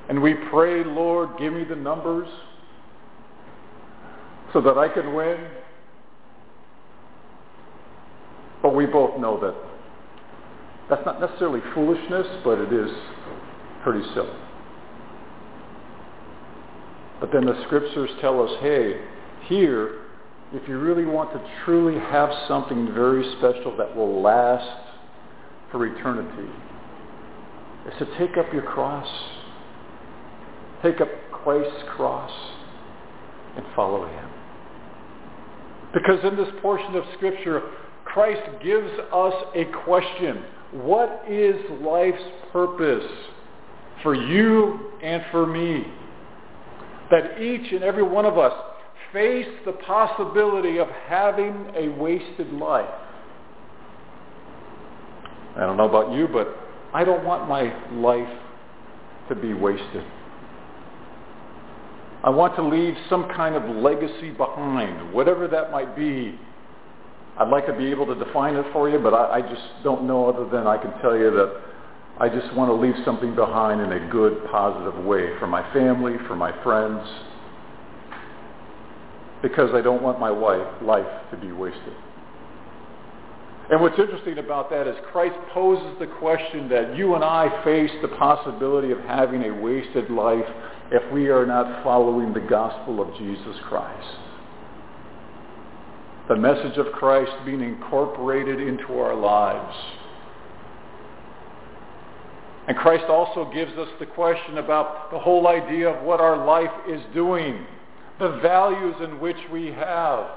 And 0.09 0.23
we 0.23 0.35
pray, 0.51 0.85
Lord, 0.85 1.31
give 1.39 1.53
me 1.53 1.65
the 1.65 1.77
numbers 1.77 2.29
so 4.53 4.61
that 4.61 4.79
I 4.79 4.89
can 4.89 5.15
win. 5.15 5.49
But 8.63 8.75
we 8.75 8.87
both 8.87 9.19
know 9.21 9.39
that 9.41 9.55
That's 10.91 11.05
not 11.05 11.21
necessarily 11.21 11.61
foolishness, 11.75 12.27
but 12.45 12.59
it 12.59 12.73
is 12.73 12.91
pretty 13.85 14.03
silly. 14.15 14.37
But 17.21 17.31
then 17.33 17.45
the 17.45 17.63
scriptures 17.67 18.11
tell 18.21 18.43
us, 18.43 18.51
hey, 18.61 19.01
here, 19.47 20.03
if 20.53 20.67
you 20.69 20.79
really 20.79 21.05
want 21.05 21.33
to 21.33 21.51
truly 21.65 21.99
have 21.99 22.31
something 22.47 22.95
very 22.95 23.23
special 23.39 23.77
that 23.77 23.95
will 23.95 24.23
last 24.23 24.87
for 25.71 25.85
eternity, 25.85 26.51
is 27.87 27.95
to 27.99 28.07
take 28.19 28.37
up 28.39 28.53
your 28.53 28.63
cross. 28.63 29.09
Take 30.83 31.01
up 31.01 31.09
Christ's 31.33 31.83
cross 31.97 32.31
and 33.57 33.67
follow 33.75 34.07
him. 34.07 34.28
Because 35.93 36.25
in 36.25 36.37
this 36.37 36.49
portion 36.61 36.95
of 36.95 37.05
Scripture, 37.15 37.63
Christ 38.05 38.43
gives 38.63 38.91
us 39.13 39.35
a 39.55 39.65
question. 39.85 40.43
What 40.73 41.25
is 41.29 41.57
life's 41.81 42.23
purpose 42.53 43.11
for 44.03 44.15
you 44.15 44.93
and 45.03 45.23
for 45.31 45.47
me? 45.47 45.87
That 47.11 47.41
each 47.41 47.73
and 47.73 47.83
every 47.83 48.03
one 48.03 48.27
of 48.27 48.37
us 48.37 48.53
face 49.13 49.49
the 49.65 49.73
possibility 49.73 50.79
of 50.79 50.89
having 51.07 51.73
a 51.75 51.89
wasted 51.89 52.53
life. 52.53 52.89
I 55.57 55.61
don't 55.61 55.77
know 55.77 55.89
about 55.89 56.13
you, 56.13 56.29
but 56.29 56.55
I 56.93 57.05
don't 57.05 57.25
want 57.25 57.49
my 57.49 57.73
life 57.93 58.29
to 59.29 59.35
be 59.35 59.55
wasted. 59.55 60.05
I 62.29 62.31
want 62.31 62.57
to 62.57 62.63
leave 62.63 62.95
some 63.09 63.27
kind 63.35 63.55
of 63.55 63.75
legacy 63.77 64.33
behind, 64.33 65.15
whatever 65.15 65.49
that 65.49 65.71
might 65.71 65.97
be. 65.97 66.39
I'd 67.39 67.49
like 67.49 67.65
to 67.69 67.73
be 67.73 67.87
able 67.87 68.05
to 68.05 68.23
define 68.23 68.55
it 68.55 68.67
for 68.71 68.91
you, 68.91 68.99
but 68.99 69.15
I, 69.15 69.39
I 69.39 69.41
just 69.41 69.63
don't 69.83 70.07
know 70.07 70.29
other 70.29 70.47
than 70.47 70.67
I 70.67 70.77
can 70.77 70.93
tell 71.01 71.17
you 71.17 71.31
that 71.31 71.59
I 72.21 72.29
just 72.29 72.55
want 72.55 72.69
to 72.69 72.75
leave 72.75 73.03
something 73.03 73.35
behind 73.35 73.81
in 73.81 73.93
a 73.93 74.11
good, 74.11 74.45
positive 74.51 75.03
way 75.07 75.39
for 75.39 75.47
my 75.47 75.73
family, 75.73 76.17
for 76.27 76.37
my 76.37 76.53
friends, 76.63 77.01
because 79.41 79.71
I 79.73 79.81
don't 79.81 80.03
want 80.03 80.21
my 80.21 80.31
wife, 80.31 80.83
life 80.83 81.09
to 81.31 81.37
be 81.39 81.51
wasted. 81.51 81.95
And 83.71 83.81
what's 83.81 83.99
interesting 83.99 84.37
about 84.37 84.69
that 84.69 84.87
is 84.87 84.97
Christ 85.13 85.37
poses 85.55 85.99
the 85.99 86.09
question 86.19 86.69
that 86.69 86.95
you 86.95 87.15
and 87.15 87.25
I 87.25 87.65
face 87.65 87.91
the 88.03 88.09
possibility 88.09 88.93
of 88.93 88.99
having 89.01 89.45
a 89.45 89.55
wasted 89.55 90.11
life 90.11 90.45
if 90.91 91.13
we 91.13 91.29
are 91.29 91.47
not 91.47 91.83
following 91.83 92.33
the 92.33 92.41
gospel 92.41 93.01
of 93.01 93.17
Jesus 93.19 93.57
Christ. 93.69 94.17
The 96.29 96.37
message 96.37 96.77
of 96.79 96.93
Christ 96.93 97.33
being 97.45 97.61
incorporated 97.61 98.61
into 98.61 98.99
our 98.99 99.15
lives. 99.15 99.77
And 102.69 102.77
Christ 102.77 103.05
also 103.09 103.51
gives 103.53 103.73
us 103.79 103.89
the 103.99 104.07
question 104.07 104.59
about 104.59 105.11
the 105.11 105.19
whole 105.19 105.47
idea 105.49 105.89
of 105.89 106.05
what 106.05 106.21
our 106.21 106.45
life 106.45 106.71
is 106.89 107.01
doing, 107.15 107.67
the 108.19 108.39
values 108.43 108.97
in 109.03 109.21
which 109.21 109.39
we 109.51 109.69
have 109.69 110.29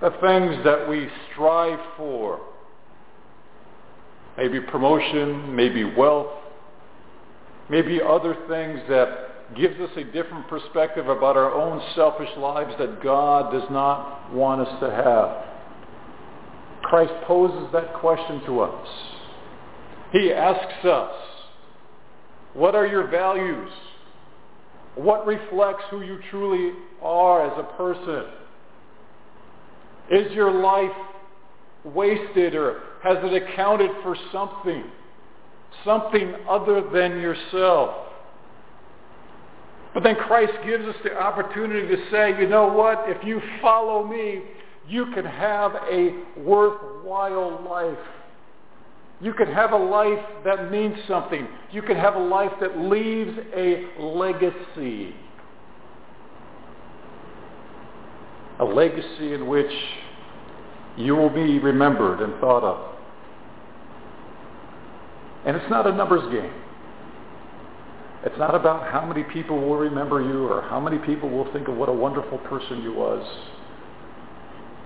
the 0.00 0.10
things 0.20 0.62
that 0.64 0.88
we 0.88 1.08
strive 1.32 1.78
for. 1.96 2.40
Maybe 4.36 4.60
promotion, 4.60 5.56
maybe 5.56 5.84
wealth, 5.84 6.28
maybe 7.68 8.00
other 8.00 8.36
things 8.48 8.80
that 8.88 9.54
gives 9.56 9.78
us 9.80 9.90
a 9.96 10.04
different 10.04 10.48
perspective 10.48 11.08
about 11.08 11.36
our 11.36 11.52
own 11.52 11.80
selfish 11.94 12.28
lives 12.36 12.74
that 12.78 13.02
God 13.02 13.52
does 13.52 13.68
not 13.70 14.32
want 14.32 14.66
us 14.66 14.80
to 14.80 14.90
have. 14.90 15.44
Christ 16.82 17.12
poses 17.26 17.68
that 17.72 17.94
question 17.94 18.42
to 18.46 18.60
us. 18.60 18.88
He 20.12 20.32
asks 20.32 20.84
us, 20.84 21.12
what 22.54 22.74
are 22.74 22.86
your 22.86 23.06
values? 23.08 23.70
What 24.94 25.26
reflects 25.26 25.84
who 25.90 26.02
you 26.02 26.18
truly 26.30 26.72
are 27.02 27.46
as 27.46 27.58
a 27.58 27.76
person? 27.76 28.24
Is 30.10 30.32
your 30.32 30.52
life 30.52 30.96
wasted 31.84 32.54
or 32.54 32.80
has 33.02 33.18
it 33.22 33.42
accounted 33.42 33.90
for 34.02 34.16
something? 34.32 34.84
Something 35.84 36.34
other 36.48 36.82
than 36.92 37.20
yourself? 37.20 38.06
But 39.94 40.02
then 40.02 40.16
Christ 40.16 40.52
gives 40.64 40.84
us 40.84 40.96
the 41.04 41.16
opportunity 41.16 41.88
to 41.88 42.10
say, 42.10 42.38
you 42.38 42.48
know 42.48 42.66
what? 42.66 43.04
If 43.06 43.24
you 43.24 43.40
follow 43.62 44.04
me, 44.04 44.42
you 44.88 45.06
can 45.14 45.24
have 45.24 45.72
a 45.90 46.22
worthwhile 46.36 47.64
life. 47.68 47.98
You 49.20 49.32
can 49.32 49.50
have 49.52 49.72
a 49.72 49.76
life 49.76 50.24
that 50.44 50.70
means 50.70 50.96
something. 51.08 51.48
You 51.72 51.80
can 51.80 51.96
have 51.96 52.14
a 52.14 52.18
life 52.18 52.52
that 52.60 52.78
leaves 52.78 53.38
a 53.56 53.88
legacy. 53.98 55.14
a 58.58 58.64
legacy 58.64 59.34
in 59.34 59.46
which 59.46 59.72
you 60.96 61.14
will 61.14 61.30
be 61.30 61.58
remembered 61.58 62.20
and 62.20 62.38
thought 62.40 62.64
of. 62.64 62.95
And 65.46 65.56
it's 65.56 65.70
not 65.70 65.86
a 65.86 65.92
numbers 65.92 66.22
game. 66.32 66.52
It's 68.24 68.38
not 68.38 68.54
about 68.54 68.92
how 68.92 69.06
many 69.06 69.22
people 69.22 69.56
will 69.58 69.76
remember 69.76 70.20
you 70.20 70.48
or 70.48 70.62
how 70.62 70.80
many 70.80 70.98
people 70.98 71.30
will 71.30 71.50
think 71.52 71.68
of 71.68 71.76
what 71.76 71.88
a 71.88 71.92
wonderful 71.92 72.38
person 72.38 72.82
you 72.82 72.92
was. 72.92 73.24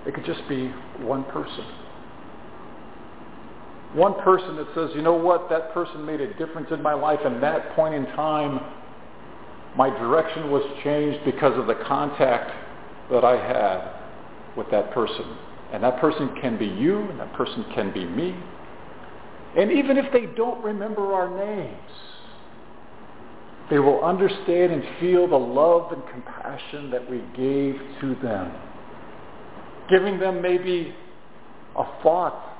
It 0.05 0.13
could 0.13 0.25
just 0.25 0.47
be 0.47 0.67
one 0.99 1.23
person. 1.25 1.65
One 3.93 4.13
person 4.21 4.55
that 4.57 4.67
says, 4.75 4.91
you 4.95 5.01
know 5.01 5.15
what, 5.15 5.49
that 5.49 5.73
person 5.73 6.05
made 6.05 6.21
a 6.21 6.33
difference 6.35 6.67
in 6.71 6.81
my 6.81 6.93
life 6.93 7.19
and 7.25 7.41
that 7.43 7.75
point 7.75 7.93
in 7.93 8.05
time 8.15 8.59
my 9.77 9.89
direction 9.89 10.51
was 10.51 10.63
changed 10.83 11.23
because 11.25 11.57
of 11.57 11.67
the 11.67 11.75
contact 11.87 12.51
that 13.09 13.23
I 13.23 13.35
had 13.35 14.55
with 14.57 14.69
that 14.71 14.91
person. 14.93 15.37
And 15.71 15.83
that 15.83 15.99
person 16.01 16.35
can 16.41 16.57
be 16.57 16.65
you, 16.65 16.99
and 17.09 17.19
that 17.19 17.33
person 17.33 17.65
can 17.73 17.93
be 17.93 18.03
me. 18.03 18.35
And 19.57 19.71
even 19.71 19.97
if 19.97 20.11
they 20.13 20.27
don't 20.37 20.63
remember 20.63 21.13
our 21.13 21.29
names, 21.29 21.91
they 23.69 23.79
will 23.79 24.03
understand 24.03 24.73
and 24.73 24.83
feel 24.99 25.27
the 25.27 25.37
love 25.37 25.91
and 25.91 26.01
compassion 26.09 26.89
that 26.91 27.09
we 27.09 27.19
gave 27.35 27.79
to 28.01 28.15
them. 28.21 28.51
Giving 29.89 30.19
them 30.19 30.41
maybe 30.41 30.93
a 31.77 31.83
thought, 32.03 32.57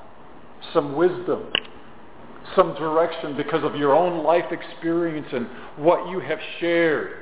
some 0.74 0.96
wisdom, 0.96 1.52
some 2.56 2.74
direction 2.76 3.36
because 3.36 3.64
of 3.64 3.76
your 3.76 3.94
own 3.94 4.24
life 4.24 4.52
experience 4.52 5.28
and 5.32 5.48
what 5.78 6.10
you 6.10 6.20
have 6.20 6.40
shared. 6.60 7.21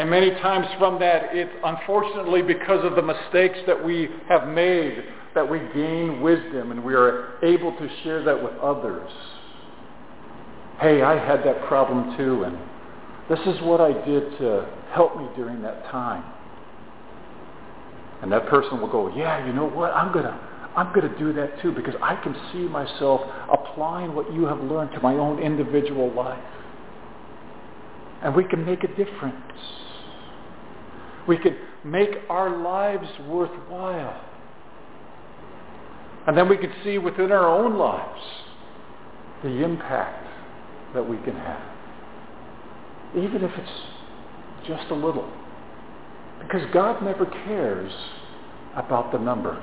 And 0.00 0.08
many 0.08 0.30
times 0.30 0.66
from 0.78 0.98
that, 1.00 1.36
it's 1.36 1.52
unfortunately 1.62 2.40
because 2.40 2.82
of 2.86 2.96
the 2.96 3.02
mistakes 3.02 3.58
that 3.66 3.84
we 3.84 4.08
have 4.30 4.48
made 4.48 5.04
that 5.34 5.46
we 5.46 5.58
gain 5.74 6.22
wisdom 6.22 6.70
and 6.70 6.82
we 6.82 6.94
are 6.94 7.34
able 7.44 7.72
to 7.72 7.86
share 8.02 8.24
that 8.24 8.42
with 8.42 8.54
others. 8.62 9.10
Hey, 10.80 11.02
I 11.02 11.22
had 11.22 11.44
that 11.44 11.66
problem 11.68 12.16
too, 12.16 12.44
and 12.44 12.56
this 13.28 13.40
is 13.46 13.60
what 13.60 13.82
I 13.82 13.92
did 14.06 14.38
to 14.38 14.66
help 14.90 15.18
me 15.18 15.28
during 15.36 15.60
that 15.60 15.84
time. 15.90 16.24
And 18.22 18.32
that 18.32 18.46
person 18.46 18.80
will 18.80 18.90
go, 18.90 19.14
yeah, 19.14 19.46
you 19.46 19.52
know 19.52 19.68
what? 19.68 19.92
I'm 19.92 20.14
going 20.14 20.24
to 20.24 20.40
I'm 20.76 20.94
going 20.94 21.12
to 21.12 21.18
do 21.18 21.34
that 21.34 21.60
too 21.60 21.72
because 21.72 21.94
I 22.00 22.14
can 22.22 22.34
see 22.54 22.60
myself 22.60 23.20
applying 23.52 24.14
what 24.14 24.32
you 24.32 24.46
have 24.46 24.60
learned 24.60 24.92
to 24.92 25.00
my 25.00 25.12
own 25.12 25.40
individual 25.40 26.10
life. 26.14 26.42
And 28.22 28.34
we 28.34 28.44
can 28.44 28.64
make 28.64 28.82
a 28.82 28.88
difference. 28.88 29.36
We 31.28 31.38
can 31.38 31.56
make 31.84 32.10
our 32.28 32.58
lives 32.58 33.08
worthwhile. 33.28 34.20
And 36.26 36.36
then 36.36 36.48
we 36.48 36.56
can 36.56 36.72
see 36.84 36.98
within 36.98 37.32
our 37.32 37.48
own 37.48 37.76
lives 37.76 38.20
the 39.42 39.64
impact 39.64 40.26
that 40.94 41.08
we 41.08 41.16
can 41.18 41.34
have. 41.34 41.62
Even 43.16 43.42
if 43.42 43.50
it's 43.56 44.68
just 44.68 44.90
a 44.90 44.94
little. 44.94 45.30
Because 46.40 46.62
God 46.72 47.02
never 47.02 47.26
cares 47.26 47.92
about 48.76 49.12
the 49.12 49.18
numbers. 49.18 49.62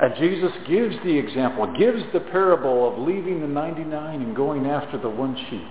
And 0.00 0.14
Jesus 0.16 0.52
gives 0.68 0.94
the 1.04 1.18
example, 1.18 1.66
gives 1.78 2.02
the 2.12 2.20
parable 2.20 2.92
of 2.92 2.98
leaving 3.00 3.40
the 3.40 3.48
99 3.48 4.22
and 4.22 4.36
going 4.36 4.66
after 4.66 4.96
the 4.96 5.08
one 5.08 5.36
sheep. 5.50 5.66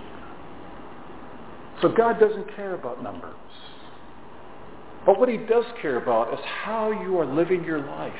So 1.81 1.89
God 1.89 2.19
doesn't 2.19 2.53
care 2.55 2.73
about 2.73 3.01
numbers. 3.01 3.35
But 5.07 5.19
what 5.19 5.29
he 5.29 5.37
does 5.37 5.63
care 5.81 5.95
about 5.95 6.33
is 6.33 6.39
how 6.63 6.91
you 6.91 7.17
are 7.17 7.25
living 7.25 7.63
your 7.63 7.79
life. 7.79 8.13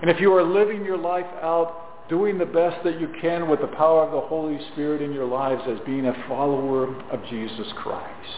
And 0.00 0.10
if 0.10 0.18
you 0.18 0.32
are 0.32 0.42
living 0.42 0.82
your 0.82 0.96
life 0.96 1.26
out 1.42 2.08
doing 2.08 2.38
the 2.38 2.46
best 2.46 2.82
that 2.84 2.98
you 2.98 3.12
can 3.20 3.50
with 3.50 3.60
the 3.60 3.66
power 3.66 4.02
of 4.02 4.12
the 4.12 4.28
Holy 4.28 4.58
Spirit 4.72 5.02
in 5.02 5.12
your 5.12 5.26
lives 5.26 5.60
as 5.68 5.78
being 5.84 6.06
a 6.06 6.24
follower 6.26 6.98
of 7.10 7.22
Jesus 7.28 7.66
Christ. 7.76 8.30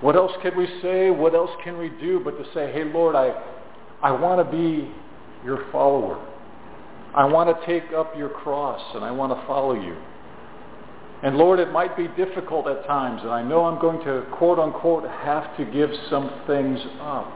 What 0.00 0.16
else 0.16 0.32
can 0.42 0.56
we 0.56 0.66
say? 0.82 1.10
What 1.10 1.34
else 1.34 1.50
can 1.62 1.78
we 1.78 1.90
do 2.00 2.20
but 2.24 2.32
to 2.32 2.44
say, 2.52 2.72
hey, 2.72 2.84
Lord, 2.84 3.14
I, 3.14 3.30
I 4.02 4.10
want 4.10 4.44
to 4.44 4.50
be 4.50 4.92
your 5.44 5.70
follower. 5.70 6.26
I 7.14 7.26
want 7.26 7.48
to 7.48 7.66
take 7.66 7.92
up 7.92 8.16
your 8.16 8.30
cross 8.30 8.80
and 8.96 9.04
I 9.04 9.12
want 9.12 9.38
to 9.38 9.46
follow 9.46 9.74
you. 9.74 9.96
And 11.22 11.36
Lord, 11.36 11.58
it 11.58 11.70
might 11.70 11.96
be 11.96 12.08
difficult 12.08 12.66
at 12.66 12.86
times, 12.86 13.20
and 13.22 13.30
I 13.30 13.42
know 13.42 13.66
I'm 13.66 13.78
going 13.78 14.02
to, 14.06 14.26
quote 14.32 14.58
unquote, 14.58 15.06
have 15.08 15.54
to 15.58 15.66
give 15.66 15.90
some 16.08 16.30
things 16.46 16.80
up. 17.00 17.30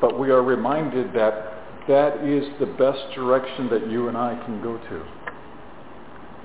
But 0.00 0.18
we 0.18 0.30
are 0.30 0.42
reminded 0.42 1.12
that 1.12 1.52
that 1.88 2.24
is 2.24 2.44
the 2.58 2.66
best 2.66 3.14
direction 3.14 3.68
that 3.70 3.90
you 3.90 4.08
and 4.08 4.16
I 4.16 4.42
can 4.44 4.62
go 4.62 4.78
to. 4.78 5.04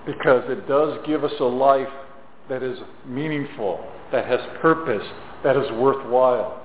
Because 0.06 0.44
it 0.50 0.68
does 0.68 1.00
give 1.06 1.24
us 1.24 1.34
a 1.40 1.46
life 1.46 1.88
that 2.50 2.64
is 2.64 2.78
meaningful, 3.06 3.86
that 4.12 4.26
has 4.26 4.40
purpose, 4.62 5.06
that 5.44 5.56
is 5.56 5.72
worthwhile. 5.72 6.62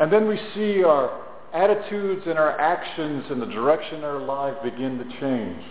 And 0.00 0.12
then 0.12 0.26
we 0.26 0.40
see 0.54 0.82
our 0.82 1.20
attitudes 1.52 2.22
and 2.26 2.38
our 2.38 2.58
actions 2.58 3.26
and 3.30 3.40
the 3.40 3.46
direction 3.46 4.02
our 4.02 4.18
life 4.18 4.56
begin 4.64 4.98
to 4.98 5.04
change. 5.20 5.62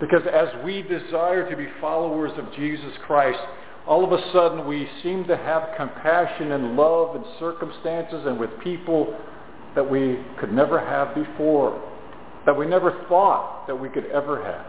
Because 0.00 0.22
as 0.32 0.48
we 0.64 0.82
desire 0.82 1.48
to 1.50 1.56
be 1.56 1.66
followers 1.80 2.32
of 2.36 2.52
Jesus 2.54 2.92
Christ, 3.06 3.38
all 3.86 4.04
of 4.04 4.12
a 4.12 4.32
sudden 4.32 4.66
we 4.66 4.88
seem 5.02 5.24
to 5.26 5.36
have 5.36 5.70
compassion 5.76 6.52
and 6.52 6.76
love 6.76 7.16
and 7.16 7.24
circumstances 7.38 8.24
and 8.26 8.38
with 8.38 8.50
people 8.62 9.16
that 9.74 9.88
we 9.88 10.18
could 10.38 10.52
never 10.52 10.78
have 10.78 11.14
before, 11.14 11.82
that 12.46 12.56
we 12.56 12.66
never 12.66 13.04
thought 13.08 13.66
that 13.66 13.74
we 13.74 13.88
could 13.88 14.06
ever 14.06 14.44
have. 14.44 14.66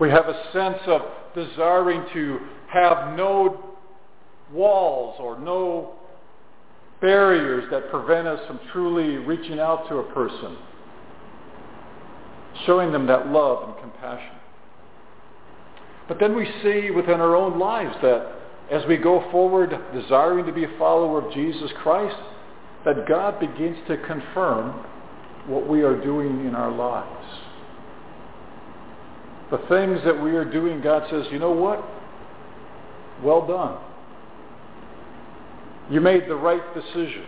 We 0.00 0.08
have 0.10 0.28
a 0.28 0.52
sense 0.52 0.78
of 0.86 1.02
desiring 1.34 2.04
to 2.14 2.40
have 2.72 3.16
no 3.16 3.76
walls 4.52 5.16
or 5.20 5.38
no 5.38 5.94
barriers 7.00 7.64
that 7.70 7.90
prevent 7.90 8.26
us 8.26 8.40
from 8.46 8.60
truly 8.72 9.16
reaching 9.16 9.58
out 9.58 9.88
to 9.88 9.96
a 9.98 10.14
person, 10.14 10.56
showing 12.66 12.92
them 12.92 13.06
that 13.06 13.28
love 13.28 13.68
and 13.68 13.78
compassion. 13.78 14.36
But 16.08 16.18
then 16.18 16.34
we 16.34 16.46
see 16.62 16.90
within 16.90 17.20
our 17.20 17.36
own 17.36 17.58
lives 17.58 17.94
that 18.02 18.32
as 18.70 18.82
we 18.86 18.96
go 18.96 19.28
forward 19.30 19.76
desiring 19.92 20.46
to 20.46 20.52
be 20.52 20.64
a 20.64 20.78
follower 20.78 21.26
of 21.26 21.32
Jesus 21.32 21.70
Christ, 21.82 22.16
that 22.84 23.06
God 23.08 23.38
begins 23.40 23.76
to 23.88 23.96
confirm 23.98 24.86
what 25.46 25.68
we 25.68 25.82
are 25.82 26.00
doing 26.02 26.46
in 26.46 26.54
our 26.54 26.70
lives. 26.70 27.26
The 29.50 29.58
things 29.68 30.00
that 30.04 30.22
we 30.22 30.30
are 30.36 30.44
doing, 30.44 30.80
God 30.80 31.08
says, 31.10 31.26
you 31.32 31.38
know 31.38 31.50
what? 31.50 31.84
Well 33.22 33.46
done. 33.46 33.78
You 35.90 36.00
made 36.00 36.28
the 36.28 36.36
right 36.36 36.62
decision. 36.74 37.24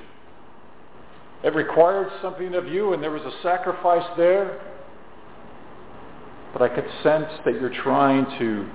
It 1.42 1.54
required 1.54 2.08
something 2.22 2.54
of 2.54 2.68
you 2.68 2.92
and 2.92 3.02
there 3.02 3.10
was 3.10 3.22
a 3.22 3.42
sacrifice 3.42 4.08
there. 4.16 4.60
But 6.52 6.62
I 6.62 6.68
could 6.68 6.86
sense 7.02 7.28
that 7.44 7.54
you're 7.54 7.82
trying 7.82 8.26
to 8.38 8.68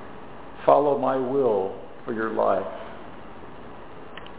follow 0.65 0.97
my 0.97 1.15
will 1.15 1.75
for 2.05 2.13
your 2.13 2.31
life. 2.31 2.65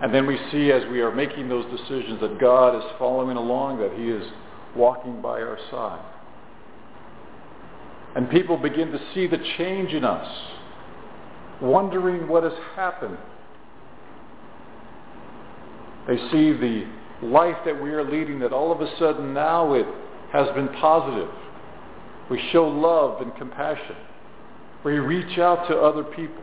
And 0.00 0.14
then 0.14 0.26
we 0.26 0.38
see 0.52 0.70
as 0.70 0.88
we 0.90 1.00
are 1.00 1.14
making 1.14 1.48
those 1.48 1.64
decisions 1.76 2.20
that 2.20 2.38
God 2.40 2.76
is 2.76 2.84
following 2.98 3.36
along, 3.36 3.78
that 3.80 3.92
he 3.92 4.08
is 4.08 4.24
walking 4.76 5.20
by 5.20 5.40
our 5.40 5.58
side. 5.70 6.04
And 8.14 8.30
people 8.30 8.56
begin 8.56 8.90
to 8.92 9.00
see 9.14 9.26
the 9.26 9.38
change 9.56 9.92
in 9.92 10.04
us, 10.04 10.28
wondering 11.60 12.28
what 12.28 12.44
has 12.44 12.52
happened. 12.74 13.18
They 16.06 16.16
see 16.30 16.52
the 16.52 16.86
life 17.22 17.56
that 17.64 17.82
we 17.82 17.90
are 17.90 18.08
leading, 18.08 18.38
that 18.40 18.52
all 18.52 18.72
of 18.72 18.80
a 18.80 18.98
sudden 18.98 19.34
now 19.34 19.74
it 19.74 19.86
has 20.32 20.48
been 20.54 20.68
positive. 20.68 21.28
We 22.30 22.40
show 22.52 22.68
love 22.68 23.22
and 23.22 23.34
compassion. 23.36 23.96
We 24.84 24.98
reach 24.98 25.38
out 25.38 25.68
to 25.68 25.76
other 25.76 26.04
people. 26.04 26.42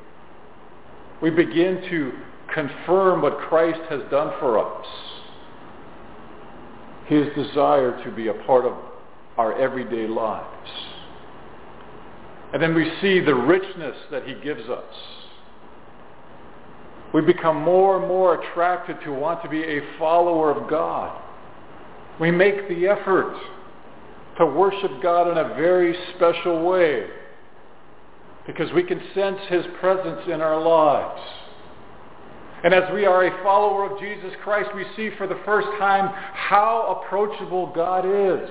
We 1.21 1.29
begin 1.29 1.81
to 1.89 2.11
confirm 2.53 3.21
what 3.21 3.37
Christ 3.37 3.79
has 3.89 4.01
done 4.09 4.33
for 4.39 4.59
us. 4.59 4.87
His 7.07 7.27
desire 7.35 8.03
to 8.03 8.11
be 8.11 8.27
a 8.27 8.33
part 8.33 8.65
of 8.65 8.73
our 9.37 9.57
everyday 9.59 10.07
lives. 10.07 10.69
And 12.53 12.61
then 12.61 12.73
we 12.73 12.91
see 13.01 13.19
the 13.19 13.35
richness 13.35 13.95
that 14.11 14.27
he 14.27 14.33
gives 14.35 14.67
us. 14.69 14.93
We 17.13 17.21
become 17.21 17.61
more 17.61 17.99
and 17.99 18.07
more 18.07 18.41
attracted 18.41 18.97
to 19.03 19.11
want 19.11 19.41
to 19.43 19.49
be 19.49 19.63
a 19.63 19.81
follower 19.97 20.51
of 20.51 20.69
God. 20.69 21.21
We 22.19 22.31
make 22.31 22.67
the 22.67 22.87
effort 22.87 23.35
to 24.37 24.45
worship 24.45 25.01
God 25.01 25.31
in 25.31 25.37
a 25.37 25.55
very 25.55 25.95
special 26.15 26.65
way 26.65 27.07
because 28.45 28.71
we 28.73 28.83
can 28.83 29.01
sense 29.13 29.39
his 29.49 29.65
presence 29.79 30.21
in 30.27 30.41
our 30.41 30.61
lives. 30.61 31.21
And 32.63 32.73
as 32.73 32.91
we 32.93 33.05
are 33.05 33.25
a 33.25 33.43
follower 33.43 33.91
of 33.91 33.99
Jesus 33.99 34.31
Christ, 34.43 34.69
we 34.75 34.85
see 34.95 35.15
for 35.17 35.27
the 35.27 35.39
first 35.45 35.67
time 35.79 36.11
how 36.33 37.01
approachable 37.03 37.71
God 37.73 38.05
is. 38.05 38.49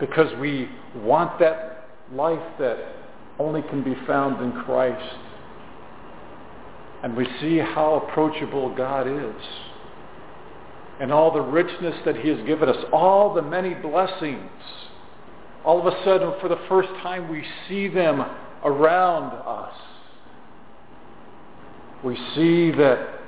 Because 0.00 0.36
we 0.40 0.68
want 0.96 1.38
that 1.40 1.88
life 2.12 2.42
that 2.58 2.78
only 3.38 3.62
can 3.62 3.82
be 3.82 3.94
found 4.06 4.42
in 4.42 4.60
Christ. 4.64 5.16
And 7.02 7.16
we 7.16 7.26
see 7.40 7.58
how 7.58 8.06
approachable 8.08 8.74
God 8.74 9.06
is. 9.06 9.42
And 11.00 11.12
all 11.12 11.32
the 11.32 11.40
richness 11.40 11.94
that 12.04 12.16
he 12.16 12.28
has 12.30 12.46
given 12.46 12.68
us, 12.68 12.76
all 12.92 13.34
the 13.34 13.42
many 13.42 13.74
blessings. 13.74 14.50
All 15.64 15.80
of 15.80 15.92
a 15.92 16.04
sudden, 16.04 16.32
for 16.40 16.48
the 16.48 16.60
first 16.68 16.88
time, 17.02 17.28
we 17.28 17.44
see 17.68 17.88
them 17.88 18.24
around 18.64 19.32
us. 19.32 19.74
We 22.04 22.16
see 22.34 22.70
that 22.72 23.20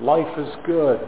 life 0.00 0.38
is 0.38 0.48
good. 0.64 1.00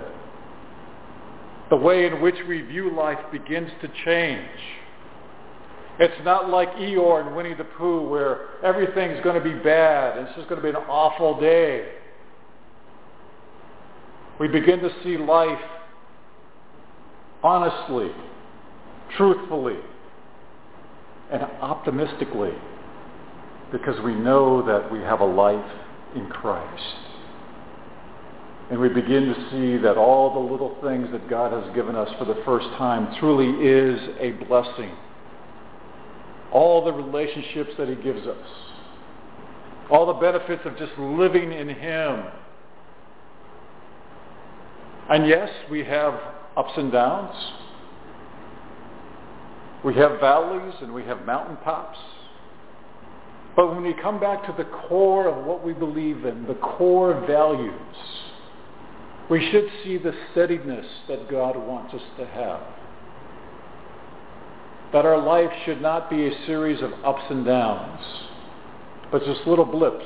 The 1.70 1.76
way 1.76 2.06
in 2.06 2.20
which 2.20 2.34
we 2.48 2.60
view 2.62 2.94
life 2.94 3.18
begins 3.30 3.70
to 3.80 3.88
change. 4.04 4.48
It's 5.98 6.24
not 6.24 6.50
like 6.50 6.70
Eeyore 6.74 7.26
and 7.26 7.36
Winnie 7.36 7.54
the 7.54 7.64
Pooh 7.64 8.08
where 8.08 8.62
everything's 8.62 9.22
going 9.22 9.42
to 9.42 9.44
be 9.44 9.54
bad. 9.62 10.18
And 10.18 10.26
it's 10.26 10.36
just 10.36 10.48
going 10.48 10.60
to 10.60 10.62
be 10.62 10.70
an 10.70 10.84
awful 10.88 11.38
day. 11.40 11.92
We 14.40 14.48
begin 14.48 14.80
to 14.80 14.90
see 15.04 15.16
life 15.16 15.60
honestly, 17.42 18.10
truthfully, 19.16 19.78
and 21.30 21.42
optimistically 21.60 22.52
because 23.72 23.98
we 24.04 24.14
know 24.14 24.64
that 24.66 24.92
we 24.92 25.00
have 25.00 25.20
a 25.20 25.24
life 25.24 25.72
in 26.14 26.28
Christ. 26.28 26.96
And 28.70 28.80
we 28.80 28.88
begin 28.88 29.26
to 29.26 29.50
see 29.50 29.76
that 29.82 29.96
all 29.96 30.32
the 30.34 30.52
little 30.52 30.76
things 30.82 31.08
that 31.12 31.28
God 31.28 31.52
has 31.52 31.74
given 31.74 31.96
us 31.96 32.08
for 32.18 32.24
the 32.26 32.40
first 32.44 32.66
time 32.78 33.14
truly 33.18 33.66
is 33.66 33.98
a 34.20 34.30
blessing. 34.46 34.92
All 36.52 36.84
the 36.84 36.92
relationships 36.92 37.70
that 37.78 37.88
he 37.88 37.96
gives 37.96 38.26
us. 38.26 38.48
All 39.90 40.06
the 40.06 40.14
benefits 40.14 40.62
of 40.64 40.76
just 40.78 40.92
living 40.98 41.52
in 41.52 41.68
him. 41.68 42.24
And 45.10 45.26
yes, 45.26 45.50
we 45.70 45.84
have 45.84 46.14
ups 46.56 46.72
and 46.76 46.92
downs. 46.92 47.34
We 49.84 49.94
have 49.94 50.20
valleys 50.20 50.74
and 50.80 50.92
we 50.92 51.02
have 51.04 51.24
mountaintops. 51.24 51.98
But 53.56 53.74
when 53.74 53.82
we 53.82 53.94
come 53.94 54.18
back 54.20 54.46
to 54.46 54.54
the 54.56 54.64
core 54.88 55.28
of 55.28 55.44
what 55.44 55.64
we 55.64 55.72
believe 55.72 56.24
in, 56.24 56.46
the 56.46 56.54
core 56.54 57.20
values, 57.26 57.96
we 59.28 59.50
should 59.50 59.68
see 59.84 59.98
the 59.98 60.14
steadiness 60.30 60.86
that 61.08 61.30
God 61.30 61.56
wants 61.56 61.94
us 61.94 62.02
to 62.18 62.26
have. 62.26 62.60
That 64.92 65.04
our 65.06 65.18
life 65.18 65.50
should 65.64 65.80
not 65.80 66.10
be 66.10 66.26
a 66.26 66.46
series 66.46 66.82
of 66.82 66.92
ups 67.04 67.24
and 67.30 67.44
downs, 67.44 68.00
but 69.10 69.24
just 69.24 69.46
little 69.46 69.64
blips. 69.64 70.04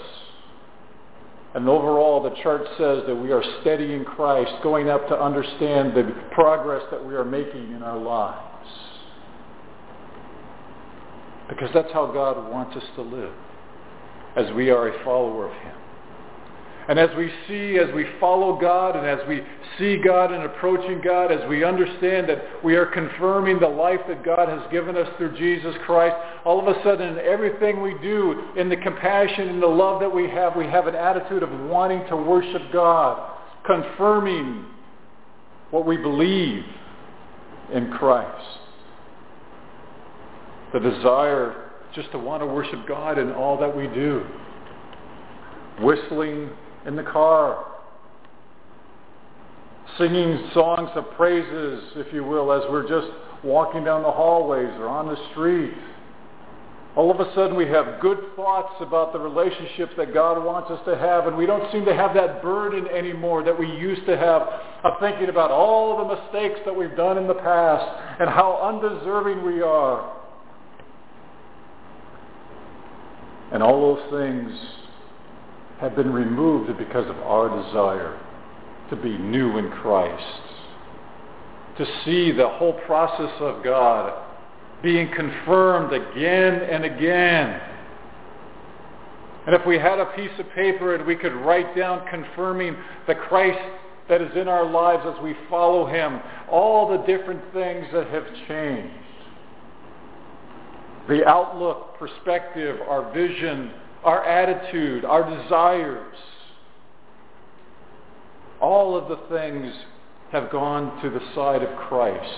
And 1.56 1.70
overall, 1.70 2.22
the 2.22 2.36
chart 2.42 2.66
says 2.76 3.04
that 3.06 3.16
we 3.16 3.32
are 3.32 3.42
steady 3.62 3.94
in 3.94 4.04
Christ, 4.04 4.52
going 4.62 4.90
up 4.90 5.08
to 5.08 5.18
understand 5.18 5.96
the 5.96 6.14
progress 6.32 6.82
that 6.90 7.02
we 7.02 7.14
are 7.14 7.24
making 7.24 7.72
in 7.72 7.82
our 7.82 7.96
lives. 7.96 8.68
Because 11.48 11.70
that's 11.72 11.90
how 11.94 12.12
God 12.12 12.52
wants 12.52 12.76
us 12.76 12.84
to 12.96 13.00
live, 13.00 13.32
as 14.36 14.54
we 14.54 14.68
are 14.68 14.88
a 14.88 15.02
follower 15.02 15.46
of 15.46 15.52
Him. 15.62 15.76
And 16.88 17.00
as 17.00 17.10
we 17.16 17.30
see, 17.48 17.78
as 17.78 17.92
we 17.94 18.06
follow 18.20 18.60
God, 18.60 18.94
and 18.94 19.04
as 19.04 19.18
we 19.26 19.42
see 19.76 19.96
God 19.96 20.30
and 20.30 20.44
approaching 20.44 21.00
God, 21.02 21.32
as 21.32 21.48
we 21.48 21.64
understand 21.64 22.28
that 22.28 22.64
we 22.64 22.76
are 22.76 22.86
confirming 22.86 23.58
the 23.58 23.68
life 23.68 23.98
that 24.06 24.24
God 24.24 24.48
has 24.48 24.60
given 24.70 24.96
us 24.96 25.08
through 25.18 25.36
Jesus 25.36 25.74
Christ, 25.84 26.14
all 26.44 26.60
of 26.60 26.68
a 26.68 26.80
sudden 26.84 27.18
in 27.18 27.18
everything 27.18 27.82
we 27.82 27.96
do, 28.00 28.50
in 28.56 28.68
the 28.68 28.76
compassion 28.76 29.48
and 29.48 29.60
the 29.60 29.66
love 29.66 30.00
that 30.00 30.14
we 30.14 30.28
have, 30.30 30.54
we 30.54 30.66
have 30.66 30.86
an 30.86 30.94
attitude 30.94 31.42
of 31.42 31.50
wanting 31.68 32.06
to 32.08 32.16
worship 32.16 32.62
God, 32.72 33.32
confirming 33.64 34.64
what 35.72 35.84
we 35.84 35.96
believe 35.96 36.62
in 37.72 37.90
Christ. 37.90 38.46
The 40.72 40.78
desire 40.78 41.70
just 41.96 42.12
to 42.12 42.18
want 42.18 42.42
to 42.42 42.46
worship 42.46 42.86
God 42.86 43.18
in 43.18 43.32
all 43.32 43.58
that 43.58 43.76
we 43.76 43.88
do. 43.88 44.24
Whistling 45.80 46.50
in 46.86 46.96
the 46.96 47.02
car. 47.02 47.64
Singing 49.98 50.50
songs 50.52 50.90
of 50.94 51.10
praises, 51.12 51.82
if 51.96 52.12
you 52.12 52.24
will, 52.24 52.52
as 52.52 52.62
we're 52.70 52.88
just 52.88 53.08
walking 53.42 53.84
down 53.84 54.02
the 54.02 54.10
hallways 54.10 54.70
or 54.78 54.88
on 54.88 55.06
the 55.06 55.16
street. 55.30 55.72
All 56.96 57.10
of 57.10 57.20
a 57.20 57.32
sudden 57.34 57.56
we 57.56 57.66
have 57.66 58.00
good 58.00 58.18
thoughts 58.36 58.74
about 58.80 59.12
the 59.12 59.18
relationships 59.18 59.92
that 59.98 60.14
God 60.14 60.42
wants 60.42 60.70
us 60.70 60.80
to 60.86 60.96
have, 60.96 61.26
and 61.26 61.36
we 61.36 61.44
don't 61.44 61.70
seem 61.70 61.84
to 61.84 61.94
have 61.94 62.14
that 62.14 62.42
burden 62.42 62.88
anymore 62.88 63.42
that 63.44 63.58
we 63.58 63.66
used 63.66 64.06
to 64.06 64.16
have 64.16 64.42
of 64.82 64.98
thinking 65.00 65.28
about 65.28 65.50
all 65.50 65.98
the 65.98 66.14
mistakes 66.14 66.60
that 66.64 66.74
we've 66.74 66.96
done 66.96 67.18
in 67.18 67.26
the 67.26 67.34
past 67.34 68.20
and 68.20 68.30
how 68.30 68.58
undeserving 68.62 69.44
we 69.44 69.60
are. 69.60 70.16
And 73.52 73.62
all 73.62 73.94
those 73.94 74.10
things 74.10 74.58
have 75.80 75.94
been 75.94 76.12
removed 76.12 76.76
because 76.78 77.08
of 77.08 77.16
our 77.18 77.48
desire 77.48 78.18
to 78.90 78.96
be 78.96 79.18
new 79.18 79.58
in 79.58 79.70
Christ, 79.70 80.40
to 81.78 81.86
see 82.04 82.32
the 82.32 82.48
whole 82.48 82.74
process 82.86 83.32
of 83.40 83.62
God 83.62 84.24
being 84.82 85.10
confirmed 85.14 85.92
again 85.92 86.54
and 86.54 86.84
again. 86.84 87.60
And 89.46 89.54
if 89.54 89.66
we 89.66 89.78
had 89.78 89.98
a 89.98 90.06
piece 90.06 90.30
of 90.38 90.50
paper 90.54 90.94
and 90.94 91.06
we 91.06 91.16
could 91.16 91.32
write 91.32 91.76
down 91.76 92.06
confirming 92.08 92.76
the 93.06 93.14
Christ 93.14 93.58
that 94.08 94.22
is 94.22 94.36
in 94.36 94.48
our 94.48 94.64
lives 94.64 95.02
as 95.06 95.22
we 95.22 95.34
follow 95.50 95.86
him, 95.86 96.20
all 96.50 96.88
the 96.88 96.98
different 97.06 97.42
things 97.52 97.86
that 97.92 98.06
have 98.08 98.24
changed. 98.48 98.94
The 101.08 101.24
outlook, 101.26 101.96
perspective, 101.98 102.80
our 102.88 103.12
vision, 103.12 103.72
our 104.06 104.24
attitude, 104.24 105.04
our 105.04 105.28
desires. 105.28 106.14
All 108.60 108.96
of 108.96 109.08
the 109.08 109.36
things 109.36 109.74
have 110.30 110.50
gone 110.50 111.02
to 111.02 111.10
the 111.10 111.20
side 111.34 111.62
of 111.62 111.76
Christ. 111.76 112.34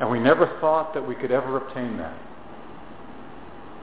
And 0.00 0.10
we 0.10 0.20
never 0.20 0.56
thought 0.60 0.94
that 0.94 1.06
we 1.06 1.16
could 1.16 1.32
ever 1.32 1.56
obtain 1.56 1.98
that. 1.98 2.16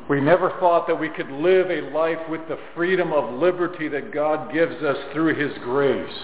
We 0.09 0.21
never 0.21 0.49
thought 0.59 0.87
that 0.87 0.99
we 0.99 1.09
could 1.09 1.29
live 1.29 1.69
a 1.69 1.91
life 1.91 2.17
with 2.29 2.41
the 2.47 2.57
freedom 2.73 3.11
of 3.11 3.39
liberty 3.39 3.89
that 3.89 4.13
God 4.13 4.51
gives 4.51 4.81
us 4.81 4.97
through 5.13 5.35
his 5.35 5.55
grace. 5.59 6.17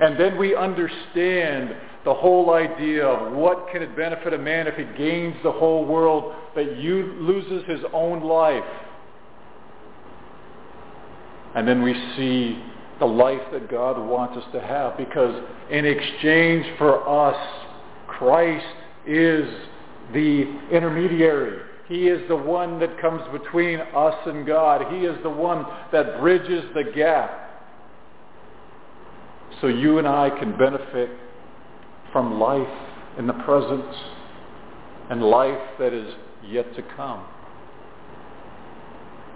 And 0.00 0.18
then 0.18 0.38
we 0.38 0.54
understand 0.54 1.74
the 2.04 2.14
whole 2.14 2.54
idea 2.54 3.04
of 3.04 3.32
what 3.34 3.68
can 3.70 3.82
it 3.82 3.94
benefit 3.94 4.32
a 4.32 4.38
man 4.38 4.66
if 4.66 4.74
he 4.74 4.84
gains 4.96 5.36
the 5.42 5.52
whole 5.52 5.84
world 5.84 6.34
but 6.54 6.78
you 6.78 7.14
loses 7.20 7.68
his 7.68 7.80
own 7.92 8.22
life. 8.22 8.64
And 11.54 11.66
then 11.66 11.82
we 11.82 11.94
see 12.16 12.62
the 12.98 13.06
life 13.06 13.40
that 13.52 13.70
God 13.70 13.98
wants 13.98 14.36
us 14.36 14.44
to 14.52 14.60
have 14.60 14.96
because 14.96 15.42
in 15.70 15.84
exchange 15.84 16.66
for 16.78 17.08
us, 17.08 17.36
Christ 18.06 18.66
is 19.06 19.48
the 20.12 20.44
intermediary. 20.70 21.62
He 21.88 22.08
is 22.08 22.20
the 22.28 22.36
one 22.36 22.78
that 22.78 23.00
comes 23.00 23.22
between 23.32 23.80
us 23.80 24.14
and 24.26 24.46
God. 24.46 24.92
He 24.92 25.00
is 25.06 25.16
the 25.22 25.30
one 25.30 25.64
that 25.92 26.20
bridges 26.20 26.64
the 26.74 26.84
gap. 26.84 27.48
So 29.60 29.66
you 29.66 29.98
and 29.98 30.06
I 30.06 30.30
can 30.30 30.56
benefit 30.56 31.10
from 32.12 32.38
life 32.38 32.68
in 33.18 33.26
the 33.26 33.32
present 33.32 33.84
and 35.10 35.22
life 35.22 35.58
that 35.78 35.92
is 35.92 36.14
yet 36.46 36.74
to 36.76 36.82
come. 36.96 37.24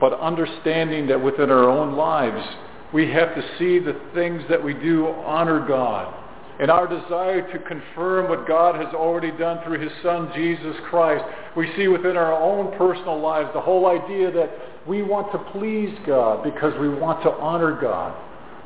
But 0.00 0.18
understanding 0.20 1.06
that 1.08 1.22
within 1.22 1.50
our 1.50 1.68
own 1.68 1.94
lives, 1.96 2.44
we 2.92 3.10
have 3.10 3.34
to 3.34 3.42
see 3.58 3.78
the 3.78 4.00
things 4.14 4.42
that 4.48 4.62
we 4.62 4.74
do 4.74 5.08
honor 5.08 5.66
God 5.66 6.14
and 6.60 6.70
our 6.70 6.86
desire 6.86 7.50
to 7.52 7.58
confirm 7.60 8.28
what 8.28 8.46
God 8.46 8.76
has 8.76 8.94
already 8.94 9.32
done 9.32 9.58
through 9.64 9.80
his 9.80 9.90
son 10.02 10.30
Jesus 10.34 10.76
Christ. 10.88 11.24
We 11.56 11.68
see 11.76 11.88
within 11.88 12.16
our 12.16 12.32
own 12.32 12.76
personal 12.78 13.20
lives 13.20 13.50
the 13.54 13.60
whole 13.60 13.86
idea 13.86 14.30
that 14.30 14.50
we 14.86 15.02
want 15.02 15.32
to 15.32 15.38
please 15.50 15.96
God 16.06 16.44
because 16.44 16.78
we 16.78 16.88
want 16.88 17.24
to 17.24 17.30
honor 17.30 17.78
God. 17.80 18.14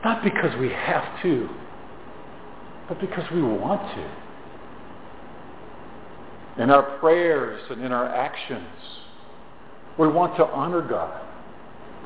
Not 0.04 0.22
because 0.22 0.54
we 0.60 0.68
have 0.68 1.22
to, 1.22 1.48
but 2.88 3.00
because 3.00 3.24
we 3.32 3.42
want 3.42 3.80
to. 3.96 4.10
In 6.62 6.70
our 6.70 6.98
prayers 6.98 7.62
and 7.70 7.82
in 7.82 7.92
our 7.92 8.06
actions, 8.06 8.68
we 9.98 10.08
want 10.08 10.36
to 10.36 10.44
honor 10.44 10.82
God. 10.82 11.24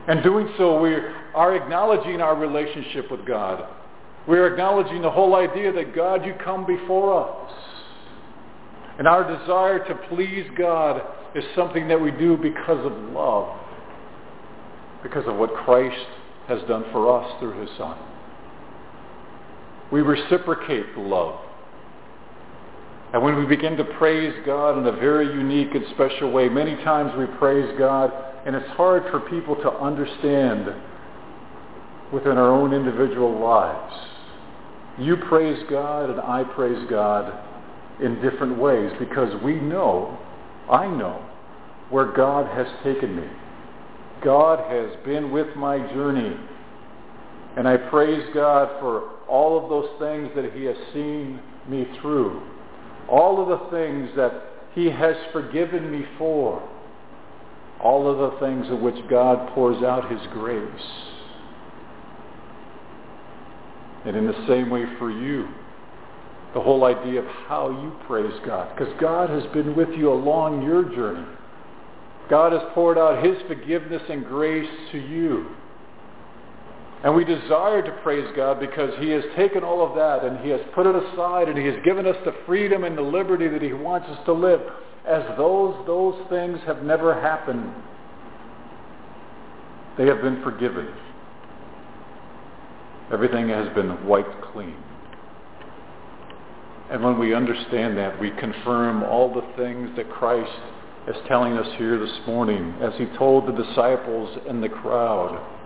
And 0.09 0.23
doing 0.23 0.49
so, 0.59 0.81
we 0.81 0.97
are 1.35 1.55
acknowledging 1.55 2.21
our 2.21 2.37
relationship 2.37 3.11
with 3.11 3.25
God 3.27 3.69
we're 4.27 4.47
acknowledging 4.47 5.03
the 5.03 5.11
whole 5.11 5.35
idea 5.35 5.73
that 5.73 5.95
God, 5.95 6.25
you 6.25 6.35
come 6.45 6.65
before 6.65 7.29
us. 7.29 7.53
And 8.99 9.09
our 9.09 9.25
desire 9.39 9.85
to 9.89 9.95
please 10.09 10.47
God 10.57 11.03
is 11.35 11.45
something 11.57 11.89
that 11.89 12.01
we 12.01 12.11
do 12.13 12.37
because 12.37 12.85
of 12.85 12.93
love, 13.13 13.59
because 15.03 15.27
of 15.27 15.37
what 15.37 15.53
Christ 15.55 16.07
has 16.47 16.61
done 16.69 16.85
for 16.93 17.21
us 17.21 17.41
through 17.41 17.61
his 17.61 17.71
Son. 17.77 17.99
We 19.91 20.03
reciprocate 20.03 20.97
love. 20.97 21.41
And 23.13 23.23
when 23.23 23.37
we 23.37 23.45
begin 23.45 23.77
to 23.77 23.85
praise 23.85 24.35
God 24.47 24.79
in 24.79 24.87
a 24.87 24.93
very 24.93 25.27
unique 25.27 25.75
and 25.75 25.85
special 25.95 26.31
way, 26.33 26.49
many 26.49 26.77
times 26.77 27.13
we 27.19 27.27
praise 27.39 27.71
God, 27.79 28.11
and 28.47 28.57
it's 28.57 28.69
hard 28.71 29.03
for 29.11 29.21
people 29.21 29.55
to 29.57 29.71
understand 29.71 30.75
within 32.11 32.39
our 32.39 32.51
own 32.51 32.73
individual 32.73 33.39
lives. 33.39 33.95
You 34.99 35.17
praise 35.17 35.63
God 35.71 36.11
and 36.11 36.21
I 36.21 36.45
praise 36.55 36.87
God 36.89 37.33
in 38.03 38.21
different 38.23 38.59
ways 38.59 38.93
because 38.99 39.41
we 39.43 39.55
know, 39.55 40.19
I 40.71 40.87
know, 40.87 41.25
where 41.91 42.13
God 42.13 42.47
has 42.47 42.67
taken 42.83 43.17
me. 43.17 43.27
God 44.23 44.59
has 44.71 44.91
been 45.05 45.31
with 45.31 45.55
my 45.57 45.79
journey. 45.93 46.37
And 47.57 47.69
I 47.69 47.77
praise 47.77 48.27
God 48.33 48.81
for 48.81 49.11
all 49.29 49.63
of 49.63 49.69
those 49.69 49.91
things 49.99 50.31
that 50.35 50.53
he 50.55 50.65
has 50.65 50.77
seen 50.95 51.41
me 51.69 51.87
through. 52.01 52.43
All 53.09 53.43
of 53.43 53.49
the 53.49 53.71
things 53.77 54.11
that 54.17 54.33
he 54.75 54.87
has 54.87 55.17
forgiven 55.33 55.91
me 55.91 56.07
for. 56.19 56.69
All 57.81 58.09
of 58.09 58.33
the 58.33 58.39
things 58.39 58.67
of 58.71 58.81
which 58.81 58.97
God 59.09 59.55
pours 59.55 59.83
out 59.83 60.11
his 60.11 60.21
grace. 60.33 60.87
And 64.05 64.17
in 64.17 64.27
the 64.27 64.47
same 64.49 64.71
way 64.71 64.85
for 64.99 65.11
you, 65.11 65.49
the 66.55 66.61
whole 66.61 66.85
idea 66.85 67.21
of 67.21 67.27
how 67.47 67.71
you 67.71 67.93
praise 68.07 68.39
God. 68.45 68.77
Because 68.77 68.93
God 69.01 69.31
has 69.31 69.45
been 69.53 69.75
with 69.75 69.91
you 69.91 70.13
along 70.13 70.63
your 70.63 70.85
journey. 70.85 71.27
God 72.29 72.53
has 72.53 72.63
poured 72.75 72.99
out 72.99 73.25
his 73.25 73.37
forgiveness 73.47 74.03
and 74.09 74.25
grace 74.25 74.71
to 74.93 74.99
you. 74.99 75.47
And 77.05 77.17
we 77.17 77.25
desire 77.25 77.83
to 77.83 77.91
praise 78.03 78.29
God 78.37 78.61
because 78.61 78.93
he 79.01 79.11
has 79.11 79.25
taken 79.37 79.65
all 79.65 79.85
of 79.85 79.97
that 79.97 80.25
and 80.25 80.39
he 80.39 80.51
has 80.51 80.61
put 80.73 80.87
it 80.87 80.95
aside 80.95 81.49
and 81.49 81.59
he 81.59 81.67
has 81.67 81.75
given 81.85 82.07
us 82.07 82.17
the 82.25 82.35
freedom 82.47 82.85
and 82.85 82.97
the 82.97 83.03
liberty 83.03 83.49
that 83.49 83.61
he 83.61 83.73
wants 83.73 84.09
us 84.09 84.25
to 84.27 84.33
live 84.33 84.61
as 85.07 85.23
those 85.37 85.75
those 85.87 86.15
things 86.31 86.61
have 86.65 86.83
never 86.85 87.21
happened. 87.21 87.73
They 89.99 90.07
have 90.07 90.23
been 90.23 90.43
forgiven. 90.43 90.89
Everything 93.13 93.49
has 93.49 93.69
been 93.75 94.07
wiped 94.07 94.41
clean. 94.53 94.77
And 96.91 97.03
when 97.03 97.19
we 97.19 97.35
understand 97.35 97.97
that, 97.99 98.19
we 98.21 98.31
confirm 98.31 99.03
all 99.03 99.33
the 99.35 99.47
things 99.57 99.91
that 99.97 100.09
Christ 100.11 100.51
is 101.09 101.17
telling 101.27 101.55
us 101.55 101.67
here 101.79 101.99
this 101.99 102.17
morning 102.27 102.75
as 102.81 102.93
he 102.97 103.07
told 103.19 103.49
the 103.49 103.65
disciples 103.65 104.39
in 104.49 104.61
the 104.61 104.69
crowd. 104.69 105.62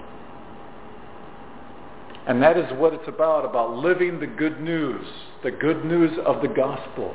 And 2.27 2.43
that 2.43 2.57
is 2.57 2.64
what 2.72 2.93
it's 2.93 3.07
about, 3.07 3.45
about 3.45 3.77
living 3.77 4.18
the 4.18 4.27
good 4.27 4.61
news, 4.61 5.07
the 5.45 5.53
good 5.53 5.85
news 5.85 6.11
of 6.27 6.43
the 6.43 6.49
gospel, 6.49 7.14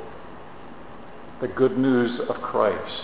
the 1.40 1.48
good 1.48 1.76
news 1.76 2.18
of 2.28 2.36
Christ, 2.36 3.02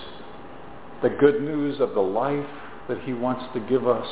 the 1.03 1.11
good 1.11 1.43
news 1.43 1.81
of 1.81 1.95
the 1.95 2.01
life 2.01 2.47
that 2.89 3.01
he 3.03 3.13
wants 3.13 3.45
to 3.53 3.61
give 3.69 3.87
us 3.87 4.07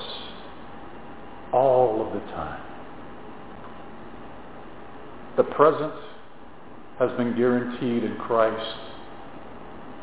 all 1.52 2.06
of 2.06 2.12
the 2.12 2.20
time. 2.32 2.62
The 5.38 5.44
present 5.44 5.94
has 6.98 7.10
been 7.16 7.36
guaranteed 7.36 8.04
in 8.04 8.16
Christ. 8.16 8.76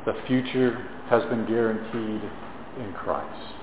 The 0.06 0.16
future 0.28 0.90
has 1.10 1.24
been 1.26 1.46
guaranteed 1.46 2.22
in 2.80 2.94
Christ. 2.94 3.54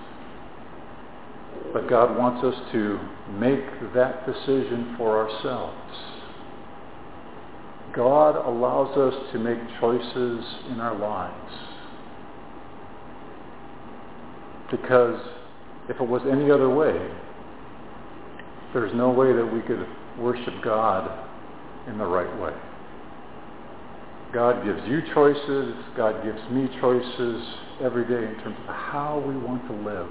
But 1.72 1.88
God 1.88 2.16
wants 2.16 2.44
us 2.44 2.54
to 2.72 2.98
make 3.38 3.64
that 3.94 4.26
decision 4.26 4.94
for 4.98 5.28
ourselves. 5.28 5.76
God 7.94 8.36
allows 8.36 8.96
us 8.96 9.14
to 9.32 9.38
make 9.38 9.58
choices 9.80 10.44
in 10.70 10.80
our 10.80 10.96
lives. 10.96 11.52
Because 14.70 15.20
if 15.88 16.00
it 16.00 16.08
was 16.08 16.22
any 16.30 16.50
other 16.50 16.70
way, 16.70 17.10
there's 18.72 18.94
no 18.94 19.10
way 19.10 19.32
that 19.32 19.44
we 19.44 19.60
could 19.62 19.84
worship 20.18 20.54
God 20.62 21.26
in 21.88 21.98
the 21.98 22.06
right 22.06 22.40
way. 22.40 22.54
God 24.32 24.64
gives 24.64 24.80
you 24.86 25.02
choices. 25.12 25.74
God 25.96 26.22
gives 26.22 26.38
me 26.50 26.68
choices 26.80 27.44
every 27.82 28.04
day 28.04 28.28
in 28.28 28.34
terms 28.42 28.56
of 28.68 28.74
how 28.74 29.18
we 29.26 29.36
want 29.36 29.66
to 29.66 29.74
live, 29.74 30.08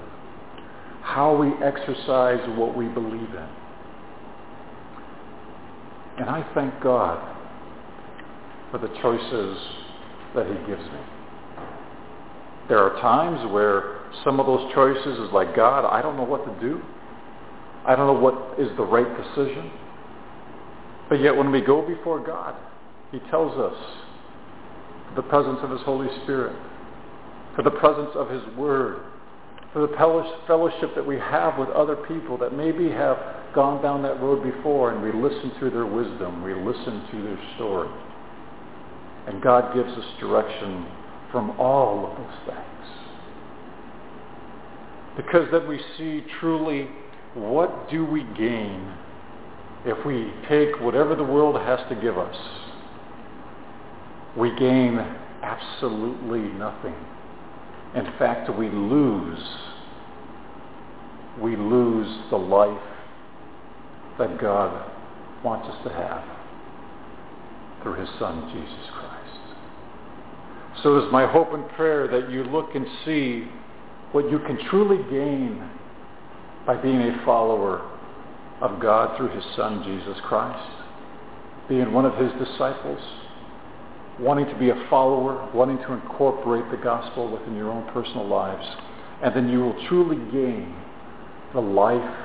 how 1.02 1.36
we 1.36 1.52
exercise 1.64 2.40
what 2.56 2.76
we 2.76 2.86
believe 2.86 3.30
in. 3.30 3.48
And 6.18 6.28
I 6.28 6.46
thank 6.54 6.80
God 6.82 7.36
for 8.70 8.78
the 8.78 8.88
choices 9.00 9.58
that 10.34 10.46
he 10.46 10.54
gives 10.66 10.84
me. 10.84 11.00
There 12.68 12.78
are 12.78 13.00
times 13.00 13.50
where 13.52 14.00
some 14.24 14.38
of 14.38 14.46
those 14.46 14.72
choices 14.74 15.18
is 15.18 15.32
like, 15.32 15.56
God, 15.56 15.88
I 15.88 16.02
don't 16.02 16.16
know 16.16 16.24
what 16.24 16.44
to 16.44 16.60
do. 16.60 16.80
I 17.86 17.96
don't 17.96 18.06
know 18.06 18.20
what 18.20 18.60
is 18.60 18.68
the 18.76 18.84
right 18.84 19.08
decision. 19.16 19.70
But 21.08 21.20
yet 21.20 21.34
when 21.36 21.50
we 21.50 21.60
go 21.60 21.86
before 21.86 22.24
God, 22.24 22.54
he 23.10 23.18
tells 23.30 23.58
us 23.58 23.76
the 25.16 25.22
presence 25.22 25.58
of 25.62 25.70
his 25.70 25.80
Holy 25.80 26.08
Spirit, 26.22 26.54
for 27.56 27.62
the 27.62 27.72
presence 27.72 28.10
of 28.14 28.30
his 28.30 28.42
Word, 28.56 29.02
for 29.72 29.86
the 29.86 30.32
fellowship 30.46 30.94
that 30.94 31.06
we 31.06 31.16
have 31.16 31.58
with 31.58 31.68
other 31.70 31.96
people 31.96 32.36
that 32.38 32.52
maybe 32.52 32.90
have 32.90 33.16
gone 33.54 33.82
down 33.82 34.02
that 34.02 34.20
road 34.20 34.42
before 34.42 34.92
and 34.92 35.02
we 35.02 35.12
listen 35.12 35.52
to 35.60 35.70
their 35.70 35.86
wisdom, 35.86 36.42
we 36.42 36.54
listen 36.54 37.06
to 37.10 37.22
their 37.22 37.38
story. 37.56 37.88
And 39.26 39.42
God 39.42 39.74
gives 39.74 39.90
us 39.90 40.04
direction 40.18 40.86
from 41.30 41.50
all 41.60 42.10
of 42.10 42.16
those 42.16 42.54
things. 42.54 42.66
Because 45.16 45.48
then 45.52 45.68
we 45.68 45.80
see 45.98 46.24
truly 46.40 46.88
what 47.34 47.90
do 47.90 48.04
we 48.04 48.24
gain 48.36 48.92
if 49.84 50.04
we 50.04 50.32
take 50.48 50.80
whatever 50.80 51.14
the 51.14 51.24
world 51.24 51.56
has 51.56 51.78
to 51.88 51.94
give 51.94 52.18
us 52.18 52.36
we 54.36 54.54
gain 54.56 54.98
absolutely 55.42 56.40
nothing. 56.56 56.94
In 57.94 58.04
fact, 58.18 58.48
we 58.56 58.68
lose. 58.70 59.38
We 61.40 61.56
lose 61.56 62.30
the 62.30 62.36
life 62.36 62.82
that 64.18 64.40
God 64.40 64.90
wants 65.44 65.68
us 65.68 65.82
to 65.84 65.90
have 65.90 66.24
through 67.82 67.94
his 67.94 68.08
Son, 68.18 68.50
Jesus 68.52 68.90
Christ. 68.92 69.20
So 70.82 70.96
it 70.96 71.06
is 71.06 71.12
my 71.12 71.26
hope 71.26 71.52
and 71.52 71.68
prayer 71.70 72.06
that 72.08 72.30
you 72.30 72.44
look 72.44 72.74
and 72.74 72.86
see 73.04 73.48
what 74.12 74.30
you 74.30 74.38
can 74.40 74.58
truly 74.68 74.98
gain 75.10 75.62
by 76.66 76.76
being 76.76 77.00
a 77.00 77.24
follower 77.24 77.80
of 78.60 78.80
God 78.80 79.16
through 79.16 79.30
his 79.34 79.44
Son, 79.56 79.82
Jesus 79.84 80.20
Christ, 80.24 80.70
being 81.68 81.92
one 81.92 82.04
of 82.04 82.16
his 82.16 82.30
disciples, 82.32 83.00
wanting 84.20 84.46
to 84.46 84.58
be 84.58 84.68
a 84.70 84.86
follower, 84.90 85.50
wanting 85.54 85.78
to 85.78 85.92
incorporate 85.92 86.70
the 86.70 86.76
gospel 86.76 87.30
within 87.30 87.56
your 87.56 87.70
own 87.70 87.90
personal 87.92 88.26
lives. 88.26 88.66
And 89.22 89.34
then 89.34 89.48
you 89.48 89.60
will 89.60 89.86
truly 89.88 90.16
gain 90.30 90.74
the 91.54 91.60
life 91.60 92.16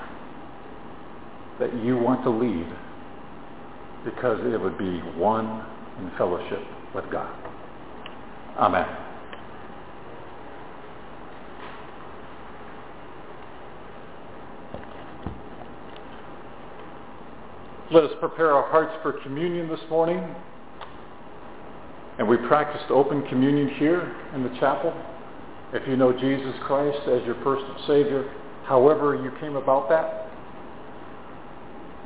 that 1.59 1.73
you 1.83 1.97
want 1.97 2.23
to 2.23 2.29
lead 2.29 2.67
because 4.03 4.39
it 4.53 4.59
would 4.59 4.77
be 4.77 4.99
one 5.17 5.65
in 5.99 6.11
fellowship 6.17 6.61
with 6.93 7.09
God. 7.11 7.33
Amen. 8.57 8.85
Let 17.91 18.03
us 18.03 18.11
prepare 18.19 18.51
our 18.51 18.69
hearts 18.69 18.93
for 19.01 19.13
communion 19.13 19.69
this 19.69 19.79
morning. 19.89 20.35
And 22.17 22.27
we 22.27 22.37
practiced 22.37 22.89
open 22.89 23.27
communion 23.27 23.69
here 23.75 24.15
in 24.33 24.43
the 24.43 24.49
chapel. 24.59 24.93
If 25.73 25.87
you 25.87 25.97
know 25.97 26.13
Jesus 26.13 26.53
Christ 26.63 26.99
as 27.07 27.23
your 27.25 27.35
personal 27.35 27.75
Savior, 27.87 28.31
however 28.63 29.15
you 29.15 29.31
came 29.39 29.55
about 29.55 29.89
that, 29.89 30.27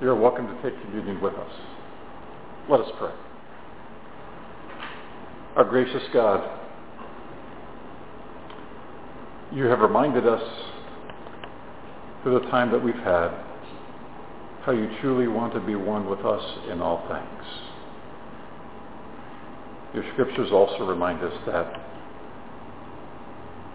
you're 0.01 0.15
welcome 0.15 0.47
to 0.47 0.61
take 0.63 0.81
communion 0.81 1.21
with 1.21 1.33
us. 1.33 1.51
Let 2.69 2.79
us 2.79 2.89
pray. 2.97 3.11
Our 5.55 5.65
gracious 5.65 6.03
God, 6.13 6.57
you 9.51 9.65
have 9.65 9.79
reminded 9.79 10.25
us 10.25 10.41
through 12.23 12.39
the 12.39 12.45
time 12.49 12.71
that 12.71 12.83
we've 12.83 12.95
had 12.95 13.29
how 14.63 14.71
you 14.71 14.89
truly 15.01 15.27
want 15.27 15.53
to 15.53 15.59
be 15.59 15.75
one 15.75 16.09
with 16.09 16.19
us 16.19 16.43
in 16.69 16.81
all 16.81 17.07
things. 17.07 17.45
Your 19.93 20.03
scriptures 20.13 20.51
also 20.51 20.85
remind 20.85 21.23
us 21.23 21.33
that 21.47 21.85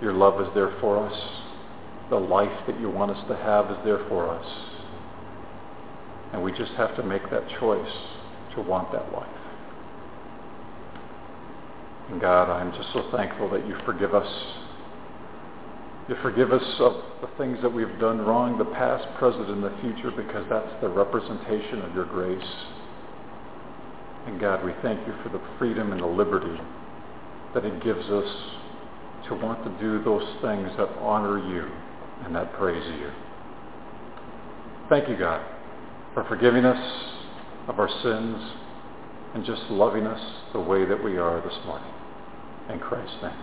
your 0.01 0.13
love 0.13 0.41
is 0.41 0.49
there 0.55 0.77
for 0.81 0.99
us. 0.99 1.19
The 2.11 2.17
life 2.17 2.67
that 2.67 2.79
you 2.81 2.91
want 2.91 3.11
us 3.11 3.29
to 3.29 3.37
have 3.37 3.71
is 3.71 3.79
there 3.85 4.07
for 4.09 4.29
us. 4.29 4.47
And 6.33 6.43
we 6.43 6.53
just 6.53 6.73
have 6.73 6.95
to 6.97 7.03
make 7.03 7.29
that 7.31 7.49
choice 7.61 7.93
to 8.55 8.63
want 8.63 8.93
that 8.93 9.13
life. 9.13 9.29
And 12.11 12.21
God, 12.21 12.51
I'm 12.51 12.73
just 12.73 12.93
so 12.93 13.09
thankful 13.17 13.49
that 13.51 13.67
you 13.67 13.77
forgive 13.87 14.15
us. 14.15 14.29
You 16.09 16.17
forgive 16.23 16.53
us 16.53 16.63
of 16.81 17.03
the 17.23 17.29
things 17.39 17.59
that 17.63 17.71
we've 17.71 17.99
done 17.99 18.21
wrong, 18.21 18.59
the 18.59 18.67
past, 18.67 19.07
present, 19.19 19.49
and 19.49 19.65
the 19.65 19.73
future, 19.81 20.11
because 20.11 20.45
that's 20.51 20.69
the 20.83 20.89
representation 20.89 21.81
of 21.81 21.95
your 21.95 22.05
grace. 22.05 22.45
And 24.27 24.41
God, 24.41 24.65
we 24.65 24.73
thank 24.83 25.07
you 25.07 25.15
for 25.23 25.29
the 25.29 25.41
freedom 25.59 25.93
and 25.93 26.01
the 26.01 26.07
liberty 26.07 26.61
that 27.55 27.65
it 27.65 27.83
gives 27.83 28.05
us 28.11 28.29
to 29.29 29.35
want 29.35 29.65
to 29.65 29.71
do 29.81 30.03
those 30.03 30.25
things 30.43 30.71
that 30.77 30.89
honor 30.99 31.39
you 31.39 31.71
and 32.25 32.35
that 32.35 32.53
praise 32.55 32.85
you. 32.99 33.11
Thank 34.89 35.09
you, 35.09 35.17
God, 35.17 35.45
for 36.13 36.25
forgiving 36.25 36.65
us 36.65 37.15
of 37.69 37.79
our 37.79 37.89
sins 38.03 38.53
and 39.35 39.45
just 39.45 39.63
loving 39.71 40.07
us 40.07 40.21
the 40.53 40.61
way 40.61 40.85
that 40.85 41.03
we 41.03 41.17
are 41.17 41.41
this 41.41 41.59
morning. 41.65 41.91
In 42.71 42.79
Christ's 42.79 43.17
name, 43.23 43.39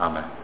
amen. 0.00 0.43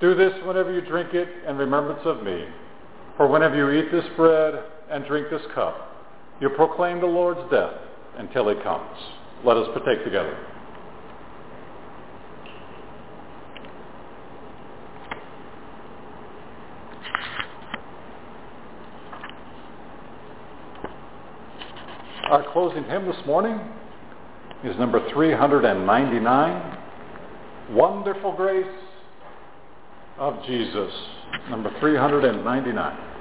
Do 0.00 0.14
this 0.14 0.32
whenever 0.44 0.72
you 0.72 0.80
drink 0.80 1.12
it 1.12 1.28
in 1.48 1.56
remembrance 1.56 2.02
of 2.04 2.22
me. 2.22 2.44
For 3.16 3.26
whenever 3.26 3.56
you 3.56 3.68
eat 3.70 3.90
this 3.90 4.04
bread 4.16 4.62
and 4.90 5.04
drink 5.06 5.28
this 5.28 5.42
cup, 5.54 6.06
you 6.40 6.48
proclaim 6.50 7.00
the 7.00 7.06
Lord's 7.06 7.40
death 7.50 7.74
until 8.16 8.48
he 8.48 8.54
comes. 8.62 8.96
Let 9.44 9.56
us 9.56 9.66
partake 9.74 10.04
together. 10.04 10.36
Our 22.30 22.44
closing 22.52 22.84
hymn 22.84 23.06
this 23.06 23.16
morning 23.26 23.58
is 24.62 24.78
number 24.78 25.00
399, 25.10 26.78
Wonderful 27.70 28.36
Grace 28.36 28.66
of 30.18 30.44
Jesus, 30.44 30.92
number 31.48 31.70
399. 31.80 33.17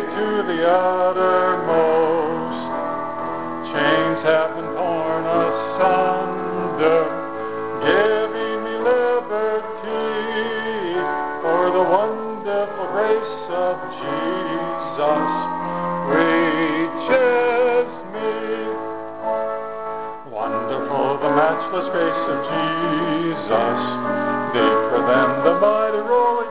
To 0.00 0.26
the 0.48 0.60
uttermost. 0.64 2.62
Chains 3.70 4.20
have 4.24 4.56
been 4.56 4.70
torn 4.74 5.24
asunder, 5.26 7.04
giving 7.84 8.58
me 8.64 8.74
liberty. 8.82 10.20
For 11.42 11.70
the 11.70 11.84
wonderful 11.84 12.86
grace 12.92 13.36
of 13.50 13.76
Jesus 14.00 15.28
reaches 16.12 17.88
me. 18.12 18.36
Wonderful 20.32 21.18
the 21.20 21.30
matchless 21.30 21.88
grace 21.92 22.24
of 22.32 22.38
Jesus, 22.48 23.80
deeper 24.56 25.00
than 25.04 25.28
the 25.44 25.54
mighty 25.60 26.02
rolling 26.08 26.49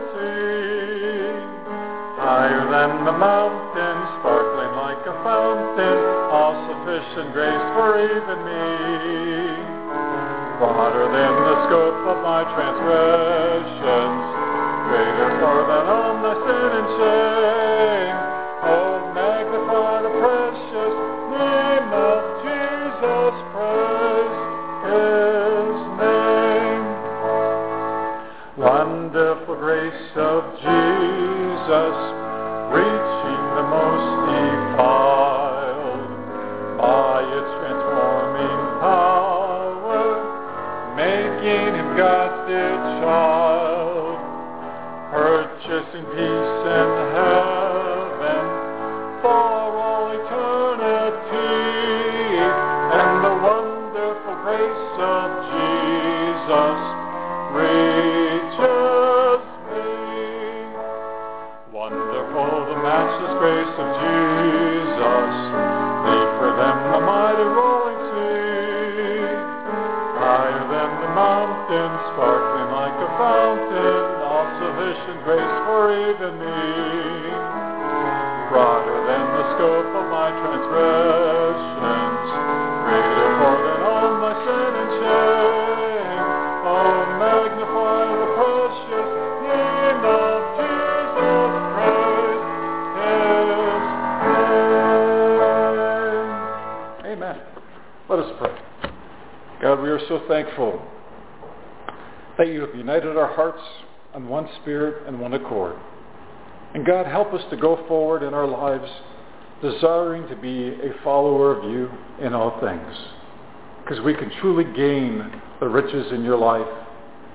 than 2.69 3.03
the 3.05 3.11
mountains, 3.17 4.05
sparkling 4.21 4.73
like 4.77 5.01
a 5.09 5.15
fountain, 5.25 5.97
all 6.29 6.53
sufficient 6.69 7.33
grace 7.33 7.65
for 7.73 7.97
even 7.97 8.39
me. 8.45 8.65
Broader 10.61 11.09
than 11.09 11.33
the 11.33 11.55
scope 11.65 12.01
of 12.13 12.17
my 12.21 12.45
transgressions, 12.53 14.23
greater 14.85 15.29
far 15.41 15.59
than 15.65 15.85
all 15.89 16.13
my 16.21 16.33
sin 16.45 16.69
and 16.77 16.89
shame. 17.01 18.28
Grace 63.39 63.75
of 63.79 63.87
Jesus, 64.03 65.31
Leap 66.11 66.29
for 66.43 66.51
them 66.59 66.77
the 66.91 66.99
mighty 67.07 67.47
rolling 67.47 68.01
sea, 68.11 69.31
higher 70.19 70.63
than 70.67 70.89
the 70.99 71.11
mountain, 71.15 71.91
sparkling 72.11 72.67
like 72.75 72.99
a 72.99 73.09
fountain, 73.15 74.03
all 74.27 74.43
sufficient 74.59 75.23
grace 75.23 75.55
for 75.63 75.87
even 75.87 76.35
me. 76.35 76.67
Broader 78.51 79.07
than 79.07 79.23
the 79.23 79.45
scope 79.55 79.87
of 79.87 80.05
my 80.11 80.35
transgressions, 80.35 81.18
God, 99.69 99.83
we 99.83 99.89
are 99.89 99.99
so 100.07 100.23
thankful 100.27 100.81
that 102.39 102.47
you 102.47 102.61
have 102.61 102.73
united 102.73 103.15
our 103.15 103.31
hearts 103.35 103.61
on 104.15 104.27
one 104.27 104.49
spirit 104.63 105.05
and 105.05 105.19
one 105.19 105.33
accord. 105.33 105.75
And 106.73 106.83
God, 106.83 107.05
help 107.05 107.35
us 107.35 107.43
to 107.51 107.55
go 107.55 107.85
forward 107.87 108.23
in 108.23 108.33
our 108.33 108.47
lives 108.47 108.91
desiring 109.61 110.27
to 110.27 110.35
be 110.35 110.69
a 110.69 111.03
follower 111.03 111.55
of 111.55 111.69
you 111.71 111.87
in 112.19 112.33
all 112.33 112.59
things. 112.59 112.97
Because 113.83 114.03
we 114.03 114.15
can 114.15 114.31
truly 114.41 114.63
gain 114.75 115.39
the 115.59 115.67
riches 115.67 116.11
in 116.13 116.23
your 116.23 116.37
life 116.39 116.65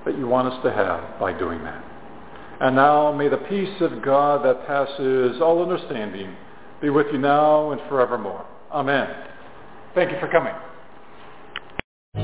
that 0.05 0.17
you 0.17 0.27
want 0.27 0.51
us 0.51 0.61
to 0.65 0.73
have 0.73 1.17
by 1.17 1.31
doing 1.39 1.63
that. 1.63 1.85
And 2.59 2.75
now 2.75 3.13
may 3.13 3.29
the 3.29 3.37
peace 3.37 3.79
of 3.79 4.03
God 4.03 4.43
that 4.43 4.67
passes 4.67 5.39
all 5.41 5.61
understanding 5.61 6.35
be 6.81 6.89
with 6.89 7.07
you 7.13 7.17
now 7.17 7.71
and 7.71 7.79
forevermore. 7.87 8.45
Amen. 8.73 9.07
Thank 9.93 10.11
you 10.11 10.19
for 10.19 10.27
coming. 10.27 10.53